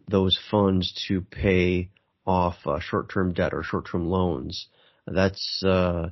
those 0.08 0.38
funds 0.50 1.04
to 1.08 1.20
pay 1.20 1.90
off 2.26 2.56
uh, 2.64 2.80
short-term 2.80 3.34
debt 3.34 3.52
or 3.52 3.62
short-term 3.62 4.08
loans. 4.08 4.68
That's 5.06 5.62
uh, 5.62 6.08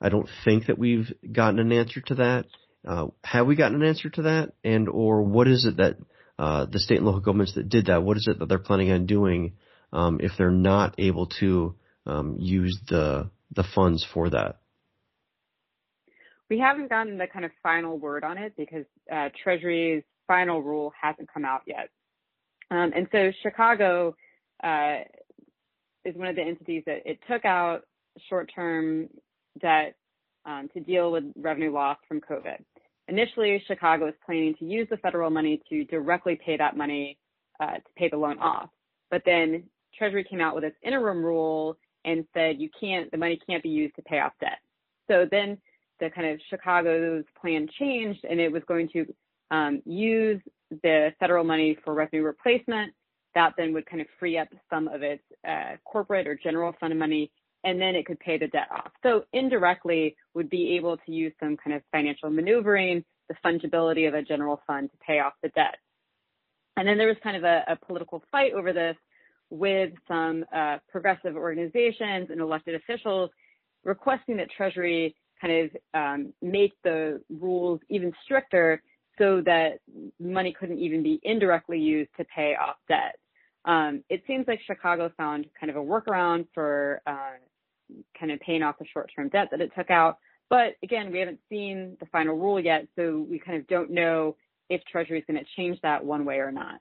I 0.00 0.08
don't 0.08 0.28
think 0.44 0.66
that 0.66 0.78
we've 0.78 1.12
gotten 1.32 1.58
an 1.58 1.72
answer 1.72 2.00
to 2.02 2.14
that. 2.16 2.46
Uh, 2.86 3.08
have 3.24 3.46
we 3.46 3.56
gotten 3.56 3.82
an 3.82 3.88
answer 3.88 4.08
to 4.10 4.22
that? 4.22 4.52
And 4.62 4.88
or 4.88 5.22
what 5.22 5.48
is 5.48 5.64
it 5.64 5.78
that 5.78 5.96
uh, 6.38 6.66
the 6.66 6.78
state 6.78 6.98
and 6.98 7.06
local 7.06 7.20
governments 7.20 7.54
that 7.54 7.68
did 7.68 7.86
that? 7.86 8.02
What 8.02 8.16
is 8.16 8.28
it 8.28 8.38
that 8.38 8.48
they're 8.48 8.58
planning 8.58 8.90
on 8.92 9.06
doing 9.06 9.54
um, 9.92 10.20
if 10.20 10.32
they're 10.38 10.50
not 10.50 10.94
able 10.98 11.26
to 11.40 11.74
um, 12.06 12.36
use 12.38 12.78
the 12.88 13.30
the 13.54 13.64
funds 13.74 14.06
for 14.12 14.30
that? 14.30 14.58
We 16.48 16.60
haven't 16.60 16.90
gotten 16.90 17.18
the 17.18 17.26
kind 17.26 17.44
of 17.44 17.50
final 17.62 17.98
word 17.98 18.22
on 18.22 18.38
it 18.38 18.54
because 18.56 18.84
uh, 19.12 19.30
Treasury's 19.42 20.04
final 20.28 20.62
rule 20.62 20.92
hasn't 21.00 21.32
come 21.32 21.44
out 21.44 21.62
yet. 21.66 21.90
Um, 22.70 22.92
and 22.94 23.08
so 23.10 23.32
Chicago 23.42 24.16
uh, 24.62 24.98
is 26.04 26.16
one 26.16 26.28
of 26.28 26.36
the 26.36 26.42
entities 26.42 26.84
that 26.86 27.02
it 27.04 27.18
took 27.28 27.44
out 27.44 27.82
short-term 28.28 29.08
debt 29.60 29.96
um, 30.44 30.68
to 30.74 30.80
deal 30.80 31.10
with 31.10 31.24
revenue 31.36 31.72
loss 31.72 31.98
from 32.08 32.20
COVID. 32.20 32.58
Initially, 33.08 33.62
Chicago 33.66 34.06
was 34.06 34.14
planning 34.24 34.54
to 34.58 34.64
use 34.64 34.88
the 34.90 34.96
federal 34.98 35.30
money 35.30 35.62
to 35.68 35.84
directly 35.84 36.38
pay 36.44 36.56
that 36.56 36.76
money 36.76 37.18
uh, 37.60 37.74
to 37.74 37.90
pay 37.96 38.08
the 38.08 38.16
loan 38.16 38.38
off. 38.38 38.68
But 39.10 39.22
then 39.24 39.64
Treasury 39.96 40.24
came 40.24 40.40
out 40.40 40.54
with 40.54 40.64
its 40.64 40.76
interim 40.82 41.24
rule 41.24 41.76
and 42.04 42.26
said 42.34 42.60
you 42.60 42.68
can't, 42.78 43.10
the 43.10 43.16
money 43.16 43.38
can't 43.48 43.62
be 43.62 43.68
used 43.68 43.96
to 43.96 44.02
pay 44.02 44.18
off 44.18 44.32
debt. 44.40 44.58
So 45.08 45.26
then 45.30 45.58
the 46.00 46.10
kind 46.10 46.28
of 46.28 46.40
Chicago's 46.50 47.24
plan 47.40 47.68
changed 47.78 48.24
and 48.28 48.40
it 48.40 48.50
was 48.50 48.62
going 48.66 48.88
to 48.92 49.06
um, 49.50 49.82
use 49.84 50.40
the 50.82 51.10
federal 51.20 51.44
money 51.44 51.78
for 51.84 51.94
revenue 51.94 52.22
replacement 52.22 52.92
that 53.36 53.52
then 53.56 53.74
would 53.74 53.86
kind 53.86 54.00
of 54.00 54.08
free 54.18 54.38
up 54.38 54.48
some 54.70 54.88
of 54.88 55.02
its 55.02 55.22
uh, 55.46 55.76
corporate 55.84 56.26
or 56.26 56.34
general 56.42 56.74
fund 56.80 56.98
money, 56.98 57.30
and 57.66 57.80
then 57.80 57.96
it 57.96 58.06
could 58.06 58.20
pay 58.20 58.38
the 58.38 58.46
debt 58.46 58.68
off. 58.70 58.92
So 59.02 59.24
indirectly 59.32 60.16
would 60.34 60.48
be 60.48 60.76
able 60.76 60.96
to 60.98 61.12
use 61.12 61.32
some 61.40 61.56
kind 61.56 61.74
of 61.74 61.82
financial 61.90 62.30
maneuvering, 62.30 63.04
the 63.28 63.34
fungibility 63.44 64.06
of 64.06 64.14
a 64.14 64.22
general 64.22 64.60
fund 64.68 64.88
to 64.92 64.96
pay 65.04 65.18
off 65.18 65.32
the 65.42 65.48
debt. 65.48 65.76
And 66.76 66.86
then 66.86 66.96
there 66.96 67.08
was 67.08 67.16
kind 67.24 67.36
of 67.36 67.42
a, 67.42 67.64
a 67.66 67.76
political 67.76 68.22
fight 68.30 68.52
over 68.52 68.72
this 68.72 68.96
with 69.50 69.90
some 70.06 70.44
uh, 70.54 70.78
progressive 70.88 71.36
organizations 71.36 72.28
and 72.30 72.40
elected 72.40 72.76
officials 72.76 73.30
requesting 73.84 74.36
that 74.36 74.48
Treasury 74.56 75.16
kind 75.40 75.64
of 75.64 75.70
um, 75.92 76.32
make 76.40 76.72
the 76.84 77.20
rules 77.28 77.80
even 77.88 78.12
stricter 78.24 78.80
so 79.18 79.42
that 79.44 79.78
money 80.20 80.54
couldn't 80.58 80.78
even 80.78 81.02
be 81.02 81.18
indirectly 81.24 81.80
used 81.80 82.10
to 82.16 82.24
pay 82.24 82.54
off 82.54 82.76
debt. 82.88 83.16
Um, 83.64 84.04
it 84.08 84.22
seems 84.26 84.46
like 84.46 84.60
Chicago 84.66 85.10
found 85.16 85.46
kind 85.58 85.70
of 85.70 85.76
a 85.76 85.80
workaround 85.80 86.46
for 86.54 87.02
uh, 87.06 87.34
kind 88.18 88.32
of 88.32 88.40
paying 88.40 88.62
off 88.62 88.78
the 88.78 88.86
short-term 88.92 89.28
debt 89.28 89.48
that 89.50 89.60
it 89.60 89.72
took 89.76 89.90
out. 89.90 90.18
But 90.48 90.76
again, 90.82 91.10
we 91.10 91.18
haven't 91.18 91.40
seen 91.48 91.96
the 91.98 92.06
final 92.06 92.36
rule 92.36 92.60
yet, 92.60 92.86
so 92.96 93.26
we 93.28 93.38
kind 93.38 93.58
of 93.58 93.66
don't 93.66 93.90
know 93.90 94.36
if 94.68 94.82
Treasury 94.84 95.18
is 95.18 95.24
going 95.26 95.38
to 95.38 95.46
change 95.56 95.80
that 95.82 96.04
one 96.04 96.24
way 96.24 96.36
or 96.36 96.52
not. 96.52 96.80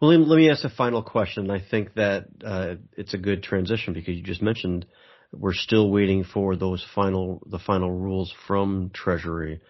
Well, 0.00 0.16
let 0.16 0.36
me 0.36 0.48
ask 0.48 0.64
a 0.64 0.70
final 0.70 1.02
question. 1.02 1.50
I 1.50 1.60
think 1.60 1.94
that 1.94 2.26
uh, 2.44 2.74
it's 2.96 3.14
a 3.14 3.18
good 3.18 3.42
transition 3.42 3.94
because 3.94 4.14
you 4.14 4.22
just 4.22 4.42
mentioned 4.42 4.86
we're 5.32 5.54
still 5.54 5.90
waiting 5.90 6.24
for 6.24 6.56
those 6.56 6.84
final 6.94 7.42
the 7.46 7.58
final 7.58 7.90
rules 7.90 8.32
from 8.46 8.90
Treasury. 8.94 9.60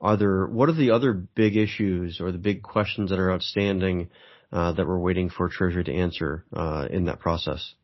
Are 0.00 0.16
there 0.16 0.46
what 0.46 0.68
are 0.68 0.74
the 0.74 0.90
other 0.90 1.12
big 1.12 1.56
issues 1.56 2.20
or 2.20 2.30
the 2.32 2.38
big 2.38 2.62
questions 2.62 3.10
that 3.10 3.18
are 3.18 3.32
outstanding 3.32 4.10
uh, 4.52 4.72
that 4.72 4.86
we're 4.86 4.98
waiting 4.98 5.30
for 5.30 5.48
Treasury 5.48 5.84
to 5.84 5.94
answer 5.94 6.44
uh, 6.52 6.86
in 6.90 7.06
that 7.06 7.18
process? 7.18 7.74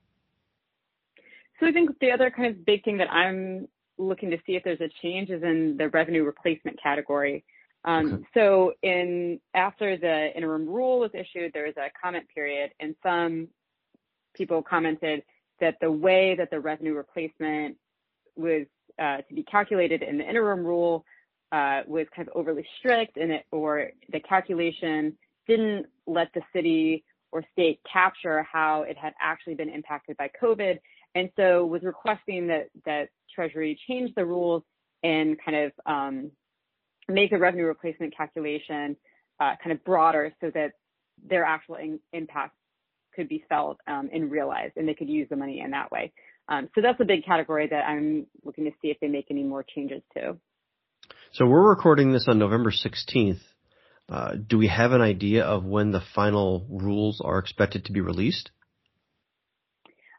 So 1.61 1.67
I 1.67 1.73
think 1.73 1.99
the 2.01 2.11
other 2.11 2.31
kind 2.31 2.49
of 2.49 2.65
big 2.65 2.85
thing 2.85 2.99
that 2.99 3.11
I'm 3.11 3.69
looking 3.99 4.31
to 4.31 4.39
see 4.47 4.57
if 4.57 4.65
there's 4.65 4.81
a 4.81 4.91
change 5.03 5.31
is 5.31 5.43
in 5.43 5.77
the 5.77 5.89
revenue 5.89 6.25
replacement 6.25 6.83
category. 6.83 7.45
Um, 7.85 8.15
okay. 8.15 8.25
So 8.35 8.73
in 8.83 9.41
after 9.55 9.97
the 9.97 10.35
interim 10.35 10.67
rule 10.67 11.01
was 11.01 11.11
issued, 11.15 11.53
there 11.53 11.67
was 11.67 11.77
a 11.77 11.91
comment 12.01 12.27
period, 12.35 12.71
and 12.81 12.95
some 13.03 13.49
people 14.35 14.63
commented 14.63 15.23
that 15.61 15.77
the 15.81 15.91
way 15.91 16.35
that 16.37 16.51
the 16.51 16.59
revenue 16.59 16.95
replacement 16.95 17.77
was 18.37 18.67
uh, 18.99 19.19
to 19.19 19.35
be 19.35 19.43
calculated 19.45 20.03
in 20.03 20.19
the 20.19 20.29
interim 20.29 20.65
rule 20.65 21.05
uh, 21.53 21.83
was 21.87 22.07
kind 22.15 22.29
of 22.29 22.37
overly 22.37 22.67
strict, 22.79 23.17
and 23.17 23.31
it 23.31 23.45
or 23.53 23.91
the 24.11 24.21
calculation 24.21 25.17
didn't 25.47 25.87
let 26.07 26.29
the 26.35 26.41
city 26.53 27.05
or 27.33 27.45
state 27.53 27.81
capture 27.91 28.43
how 28.51 28.83
it 28.83 28.97
had 28.97 29.13
actually 29.21 29.55
been 29.55 29.69
impacted 29.69 30.17
by 30.17 30.31
COVID, 30.43 30.79
and 31.15 31.31
so 31.37 31.65
was 31.65 31.83
requesting 31.83 32.49
that 32.49 32.69
that 32.85 33.09
Treasury 33.35 33.79
change 33.89 34.15
the 34.15 34.25
rules 34.25 34.63
and 35.03 35.37
kind 35.45 35.57
of 35.57 35.73
um, 35.87 36.31
make 37.09 37.31
the 37.31 37.39
revenue 37.39 37.65
replacement 37.65 38.17
calculation 38.17 38.97
uh, 39.41 39.55
kind 39.63 39.73
of 39.73 39.85
broader 39.85 40.35
so 40.41 40.51
that 40.55 40.73
their 41.29 41.45
actual 41.45 41.77
in- 41.77 42.01
impact 42.13 42.55
could 43.15 43.29
be 43.29 43.45
felt 43.49 43.79
um, 43.87 44.09
and 44.13 44.31
realized, 44.31 44.77
and 44.77 44.89
they 44.89 44.95
could 44.95 45.09
use 45.09 45.29
the 45.29 45.37
money 45.37 45.61
in 45.61 45.71
that 45.71 45.91
way. 45.91 46.13
Um, 46.49 46.69
so 46.75 46.81
that's 46.83 47.01
a 47.01 47.05
big 47.05 47.25
category 47.25 47.69
that 47.69 47.85
I'm 47.87 48.27
looking 48.45 48.65
to 48.65 48.71
see 48.83 48.89
if 48.89 48.99
they 49.01 49.09
make 49.09 49.27
any 49.31 49.43
more 49.43 49.65
changes 49.65 50.03
to. 50.15 50.37
So 51.33 51.47
we're 51.47 51.69
recording 51.69 52.13
this 52.13 52.27
on 52.29 52.39
November 52.39 52.71
16th. 52.71 53.41
Uh, 54.09 54.35
do 54.35 54.59
we 54.59 54.67
have 54.69 54.93
an 54.93 55.01
idea 55.01 55.45
of 55.45 55.65
when 55.65 55.91
the 55.91 56.03
final 56.15 56.67
rules 56.69 57.21
are 57.25 57.39
expected 57.39 57.87
to 57.87 57.93
be 57.93 58.01
released? 58.01 58.51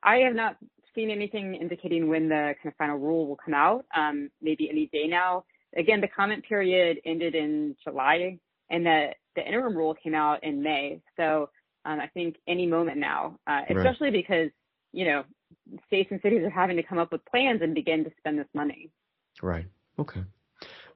I 0.04 0.18
have 0.26 0.36
not 0.36 0.58
seen 0.96 1.10
anything 1.10 1.56
indicating 1.56 2.08
when 2.08 2.30
the 2.30 2.56
kind 2.62 2.68
of 2.68 2.76
final 2.78 2.98
rule 2.98 3.28
will 3.28 3.38
come 3.38 3.54
out. 3.54 3.86
Um, 3.96 4.30
maybe 4.42 4.70
any 4.70 4.88
day 4.88 5.08
now. 5.08 5.46
Again, 5.76 6.02
the 6.02 6.08
comment 6.08 6.46
period 6.46 7.00
ended 7.06 7.36
in 7.36 7.76
July, 7.84 8.40
and 8.70 8.86
the 8.86 9.10
the 9.36 9.46
interim 9.46 9.76
rule 9.76 9.94
came 9.94 10.16
out 10.16 10.44
in 10.44 10.64
May. 10.64 11.02
So 11.18 11.50
um, 11.84 12.00
I 12.00 12.08
think 12.08 12.38
any 12.48 12.66
moment 12.66 12.98
now, 12.98 13.38
uh, 13.46 13.62
especially 13.70 14.08
right. 14.08 14.14
because 14.14 14.50
you 14.94 15.06
know 15.06 15.24
states 15.88 16.10
and 16.12 16.22
cities 16.22 16.42
are 16.44 16.50
having 16.50 16.78
to 16.78 16.84
come 16.84 16.98
up 16.98 17.12
with 17.12 17.26
plans 17.26 17.62
and 17.62 17.76
begin 17.76 18.04
to 18.04 18.12
spend 18.18 18.40
this 18.40 18.48
money. 18.54 18.90
Right. 19.42 19.66
Okay. 20.00 20.24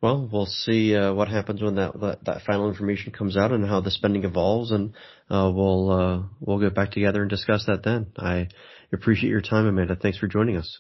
Well, 0.01 0.29
we'll 0.31 0.45
see 0.45 0.95
uh, 0.95 1.13
what 1.13 1.27
happens 1.27 1.62
when 1.62 1.75
that, 1.75 1.99
that, 1.99 2.23
that 2.25 2.41
final 2.43 2.69
information 2.69 3.12
comes 3.12 3.35
out 3.35 3.51
and 3.51 3.67
how 3.67 3.81
the 3.81 3.91
spending 3.91 4.23
evolves, 4.23 4.71
and 4.71 4.93
uh, 5.29 5.51
we'll 5.53 5.91
uh, 5.91 6.21
we'll 6.39 6.59
get 6.59 6.73
back 6.73 6.91
together 6.91 7.21
and 7.21 7.29
discuss 7.29 7.65
that 7.65 7.83
then. 7.83 8.07
I 8.17 8.47
appreciate 8.93 9.29
your 9.29 9.41
time, 9.41 9.67
Amanda. 9.67 9.97
Thanks 9.97 10.17
for 10.17 10.27
joining 10.27 10.55
us. 10.55 10.79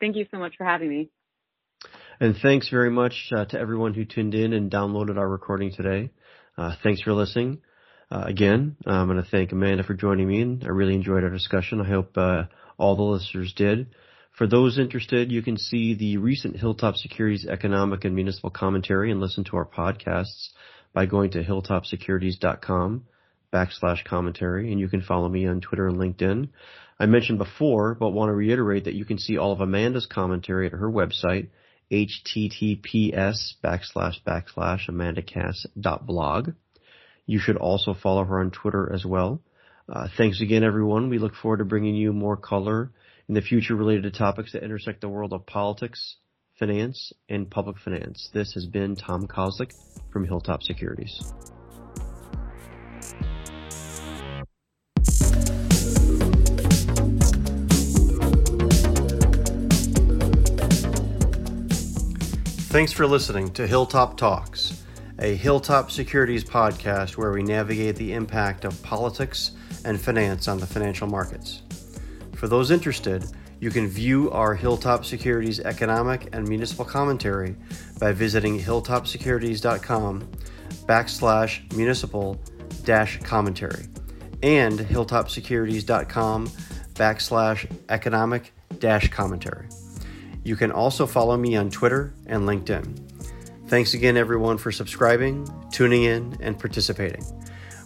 Thank 0.00 0.14
you 0.14 0.24
so 0.30 0.38
much 0.38 0.54
for 0.56 0.64
having 0.64 0.88
me. 0.88 1.10
And 2.20 2.36
thanks 2.36 2.68
very 2.68 2.90
much 2.90 3.30
uh, 3.34 3.46
to 3.46 3.58
everyone 3.58 3.94
who 3.94 4.04
tuned 4.04 4.34
in 4.34 4.52
and 4.52 4.70
downloaded 4.70 5.16
our 5.16 5.28
recording 5.28 5.72
today. 5.74 6.10
Uh, 6.56 6.76
thanks 6.84 7.00
for 7.02 7.12
listening. 7.12 7.60
Uh, 8.10 8.24
again, 8.26 8.76
I'm 8.86 9.08
going 9.08 9.22
to 9.22 9.28
thank 9.28 9.50
Amanda 9.50 9.82
for 9.82 9.94
joining 9.94 10.28
me, 10.28 10.42
and 10.42 10.62
I 10.62 10.68
really 10.68 10.94
enjoyed 10.94 11.24
our 11.24 11.30
discussion. 11.30 11.80
I 11.80 11.88
hope 11.88 12.16
all 12.78 12.96
the 12.96 13.02
listeners 13.02 13.52
did. 13.56 13.88
For 14.40 14.46
those 14.46 14.78
interested, 14.78 15.30
you 15.30 15.42
can 15.42 15.58
see 15.58 15.92
the 15.92 16.16
recent 16.16 16.56
Hilltop 16.56 16.96
Securities 16.96 17.44
economic 17.44 18.06
and 18.06 18.14
municipal 18.14 18.48
commentary 18.48 19.10
and 19.10 19.20
listen 19.20 19.44
to 19.44 19.56
our 19.58 19.66
podcasts 19.66 20.48
by 20.94 21.04
going 21.04 21.32
to 21.32 21.44
hilltopsecurities.com 21.44 23.04
backslash 23.52 24.02
commentary, 24.06 24.72
and 24.72 24.80
you 24.80 24.88
can 24.88 25.02
follow 25.02 25.28
me 25.28 25.46
on 25.46 25.60
Twitter 25.60 25.88
and 25.88 25.98
LinkedIn. 25.98 26.48
I 26.98 27.04
mentioned 27.04 27.36
before, 27.36 27.94
but 27.94 28.14
want 28.14 28.30
to 28.30 28.32
reiterate 28.32 28.84
that 28.84 28.94
you 28.94 29.04
can 29.04 29.18
see 29.18 29.36
all 29.36 29.52
of 29.52 29.60
Amanda's 29.60 30.06
commentary 30.06 30.64
at 30.64 30.72
her 30.72 30.90
website, 30.90 31.48
https 31.92 33.56
backslash 33.62 34.22
backslash 34.26 34.88
amandakass.blog. 34.88 36.52
You 37.26 37.38
should 37.40 37.58
also 37.58 37.92
follow 37.92 38.24
her 38.24 38.40
on 38.40 38.52
Twitter 38.52 38.90
as 38.90 39.04
well. 39.04 39.42
Uh, 39.86 40.08
thanks 40.16 40.40
again, 40.40 40.64
everyone. 40.64 41.10
We 41.10 41.18
look 41.18 41.34
forward 41.34 41.58
to 41.58 41.66
bringing 41.66 41.94
you 41.94 42.14
more 42.14 42.38
color 42.38 42.90
in 43.30 43.34
the 43.34 43.40
future 43.40 43.76
related 43.76 44.02
to 44.02 44.10
topics 44.10 44.50
that 44.50 44.64
intersect 44.64 45.00
the 45.00 45.08
world 45.08 45.32
of 45.32 45.46
politics, 45.46 46.16
finance, 46.58 47.12
and 47.28 47.48
public 47.48 47.78
finance. 47.78 48.28
This 48.32 48.54
has 48.54 48.66
been 48.66 48.96
Tom 48.96 49.28
Kozlik 49.28 49.72
from 50.12 50.24
Hilltop 50.24 50.64
Securities. 50.64 51.32
Thanks 62.72 62.90
for 62.90 63.06
listening 63.06 63.52
to 63.52 63.64
Hilltop 63.64 64.16
Talks, 64.16 64.82
a 65.20 65.36
Hilltop 65.36 65.92
Securities 65.92 66.42
podcast 66.42 67.16
where 67.16 67.30
we 67.30 67.44
navigate 67.44 67.94
the 67.94 68.12
impact 68.12 68.64
of 68.64 68.82
politics 68.82 69.52
and 69.84 70.00
finance 70.00 70.48
on 70.48 70.58
the 70.58 70.66
financial 70.66 71.06
markets. 71.06 71.62
For 72.40 72.48
those 72.48 72.70
interested, 72.70 73.26
you 73.60 73.68
can 73.68 73.86
view 73.86 74.30
our 74.30 74.54
Hilltop 74.54 75.04
Securities 75.04 75.60
economic 75.60 76.30
and 76.32 76.48
municipal 76.48 76.86
commentary 76.86 77.54
by 77.98 78.12
visiting 78.12 78.58
hilltopsecurities.com 78.58 80.22
backslash 80.86 81.70
municipal 81.76 82.40
dash 82.84 83.20
commentary 83.20 83.84
and 84.42 84.78
hilltopsecurities.com 84.78 86.46
backslash 86.94 87.70
economic 87.90 88.54
dash 88.78 89.10
commentary. 89.10 89.68
You 90.42 90.56
can 90.56 90.72
also 90.72 91.06
follow 91.06 91.36
me 91.36 91.56
on 91.56 91.68
Twitter 91.68 92.14
and 92.26 92.44
LinkedIn. 92.48 93.68
Thanks 93.68 93.92
again, 93.92 94.16
everyone, 94.16 94.56
for 94.56 94.72
subscribing, 94.72 95.46
tuning 95.70 96.04
in, 96.04 96.38
and 96.40 96.58
participating. 96.58 97.22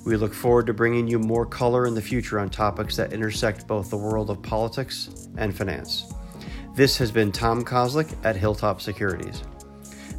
We 0.05 0.17
look 0.17 0.35
forward 0.35 0.67
to 0.67 0.75
bringing 0.75 1.09
you 1.09 1.19
more 1.19 1.47
color 1.47 1.87
in 1.87 1.95
the 1.95 2.03
future 2.03 2.39
on 2.39 2.51
topics 2.51 2.95
that 2.97 3.15
intersect 3.15 3.67
both 3.67 3.89
the 3.89 3.97
world 3.97 4.29
of 4.29 4.43
politics 4.43 5.29
and 5.39 5.57
finance. 5.57 6.13
This 6.75 6.99
has 6.99 7.11
been 7.11 7.33
Tom 7.33 7.65
Kozlik 7.65 8.15
at 8.23 8.37
Hilltop 8.37 8.83
Securities. 8.83 9.43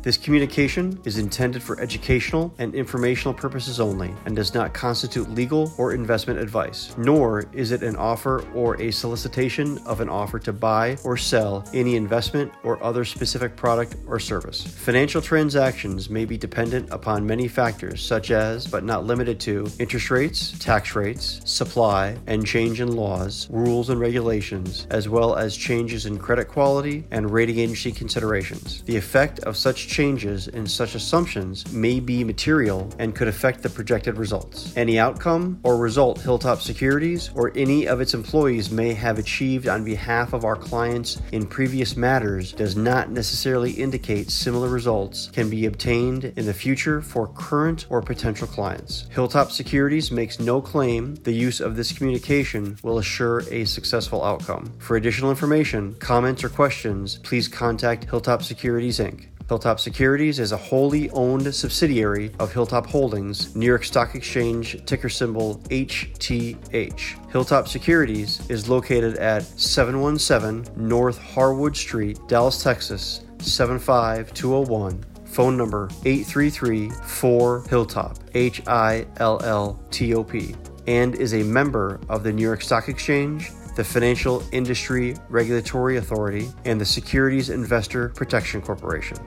This 0.05 0.17
communication 0.17 0.99
is 1.03 1.17
intended 1.17 1.63
for 1.63 1.79
educational 1.79 2.53
and 2.59 2.75
informational 2.75 3.33
purposes 3.33 3.79
only 3.79 4.13
and 4.27 4.35
does 4.35 4.53
not 4.53 4.71
constitute 4.71 5.31
legal 5.31 5.73
or 5.79 5.93
investment 5.93 6.39
advice, 6.39 6.93
nor 6.95 7.45
is 7.53 7.71
it 7.71 7.81
an 7.81 7.95
offer 7.95 8.45
or 8.53 8.79
a 8.79 8.91
solicitation 8.91 9.79
of 9.79 10.01
an 10.01 10.09
offer 10.09 10.37
to 10.37 10.53
buy 10.53 10.95
or 11.03 11.17
sell 11.17 11.67
any 11.73 11.95
investment 11.95 12.53
or 12.61 12.81
other 12.83 13.03
specific 13.03 13.55
product 13.55 13.95
or 14.05 14.19
service. 14.19 14.61
Financial 14.61 15.23
transactions 15.23 16.07
may 16.07 16.23
be 16.23 16.37
dependent 16.37 16.87
upon 16.91 17.25
many 17.25 17.47
factors, 17.47 17.99
such 18.05 18.29
as, 18.29 18.67
but 18.67 18.83
not 18.83 19.05
limited 19.05 19.39
to, 19.39 19.67
interest 19.79 20.11
rates, 20.11 20.53
tax 20.59 20.95
rates, 20.95 21.41
supply, 21.45 22.15
and 22.27 22.45
change 22.45 22.79
in 22.79 22.95
laws, 22.95 23.47
rules, 23.49 23.89
and 23.89 23.99
regulations, 23.99 24.85
as 24.91 25.09
well 25.09 25.35
as 25.35 25.57
changes 25.57 26.05
in 26.05 26.19
credit 26.19 26.47
quality 26.47 27.03
and 27.09 27.31
rating 27.31 27.57
agency 27.57 27.91
considerations. 27.91 28.83
The 28.83 28.97
effect 28.97 29.39
of 29.39 29.57
such 29.57 29.94
changes 29.95 30.49
in 30.49 30.67
such 30.67 30.93
assumptions 30.93 31.71
may 31.71 32.01
be 32.01 32.21
material 32.21 32.91
and 32.99 33.15
could 33.15 33.29
affect 33.29 33.63
the 33.63 33.69
projected 33.69 34.17
results. 34.17 34.75
Any 34.75 34.99
outcome 34.99 35.57
or 35.63 35.77
result 35.77 36.19
Hilltop 36.19 36.61
Securities 36.61 37.29
or 37.33 37.53
any 37.55 37.87
of 37.87 38.01
its 38.01 38.13
employees 38.13 38.69
may 38.69 38.93
have 38.93 39.17
achieved 39.19 39.69
on 39.69 39.85
behalf 39.85 40.33
of 40.33 40.43
our 40.43 40.57
clients 40.57 41.21
in 41.31 41.45
previous 41.45 41.95
matters 41.95 42.51
does 42.51 42.75
not 42.75 43.09
necessarily 43.09 43.71
indicate 43.71 44.29
similar 44.29 44.67
results 44.67 45.29
can 45.31 45.49
be 45.49 45.65
obtained 45.65 46.25
in 46.35 46.45
the 46.45 46.53
future 46.53 47.01
for 47.01 47.29
current 47.29 47.85
or 47.89 48.01
potential 48.01 48.47
clients. 48.47 49.07
Hilltop 49.11 49.49
Securities 49.49 50.11
makes 50.11 50.41
no 50.41 50.59
claim 50.59 51.15
the 51.23 51.31
use 51.31 51.61
of 51.61 51.77
this 51.77 51.93
communication 51.93 52.77
will 52.83 52.97
assure 52.97 53.43
a 53.49 53.63
successful 53.63 54.25
outcome. 54.25 54.73
For 54.77 54.97
additional 54.97 55.29
information, 55.29 55.95
comments, 55.99 56.43
or 56.43 56.49
questions, 56.49 57.19
please 57.23 57.47
contact 57.47 58.09
Hilltop 58.09 58.43
Securities 58.43 58.99
Inc. 58.99 59.27
Hilltop 59.47 59.79
Securities 59.79 60.39
is 60.39 60.51
a 60.51 60.57
wholly 60.57 61.09
owned 61.11 61.53
subsidiary 61.53 62.31
of 62.39 62.51
Hilltop 62.51 62.87
Holdings, 62.87 63.55
New 63.55 63.67
York 63.67 63.83
Stock 63.83 64.15
Exchange 64.15 64.83
ticker 64.85 65.07
symbol 65.07 65.59
HTH. 65.69 67.31
Hilltop 67.31 67.67
Securities 67.67 68.41
is 68.49 68.67
located 68.67 69.17
at 69.17 69.43
717 69.43 70.65
North 70.75 71.19
Harwood 71.19 71.77
Street, 71.77 72.19
Dallas, 72.27 72.63
Texas 72.63 73.21
75201. 73.37 75.05
Phone 75.25 75.57
number 75.57 75.89
833 76.05 76.89
4 76.89 77.63
Hilltop, 77.69 78.17
H 78.33 78.65
I 78.67 79.05
L 79.17 79.39
L 79.43 79.79
T 79.91 80.15
O 80.15 80.23
P, 80.23 80.55
and 80.87 81.13
is 81.13 81.35
a 81.35 81.43
member 81.43 81.99
of 82.09 82.23
the 82.23 82.31
New 82.31 82.41
York 82.41 82.63
Stock 82.63 82.89
Exchange 82.89 83.51
the 83.75 83.83
Financial 83.83 84.43
Industry 84.51 85.15
Regulatory 85.29 85.97
Authority, 85.97 86.49
and 86.63 86.79
the 86.79 86.85
Securities 86.85 87.49
Investor 87.49 88.09
Protection 88.09 88.61
Corporation. 88.61 89.17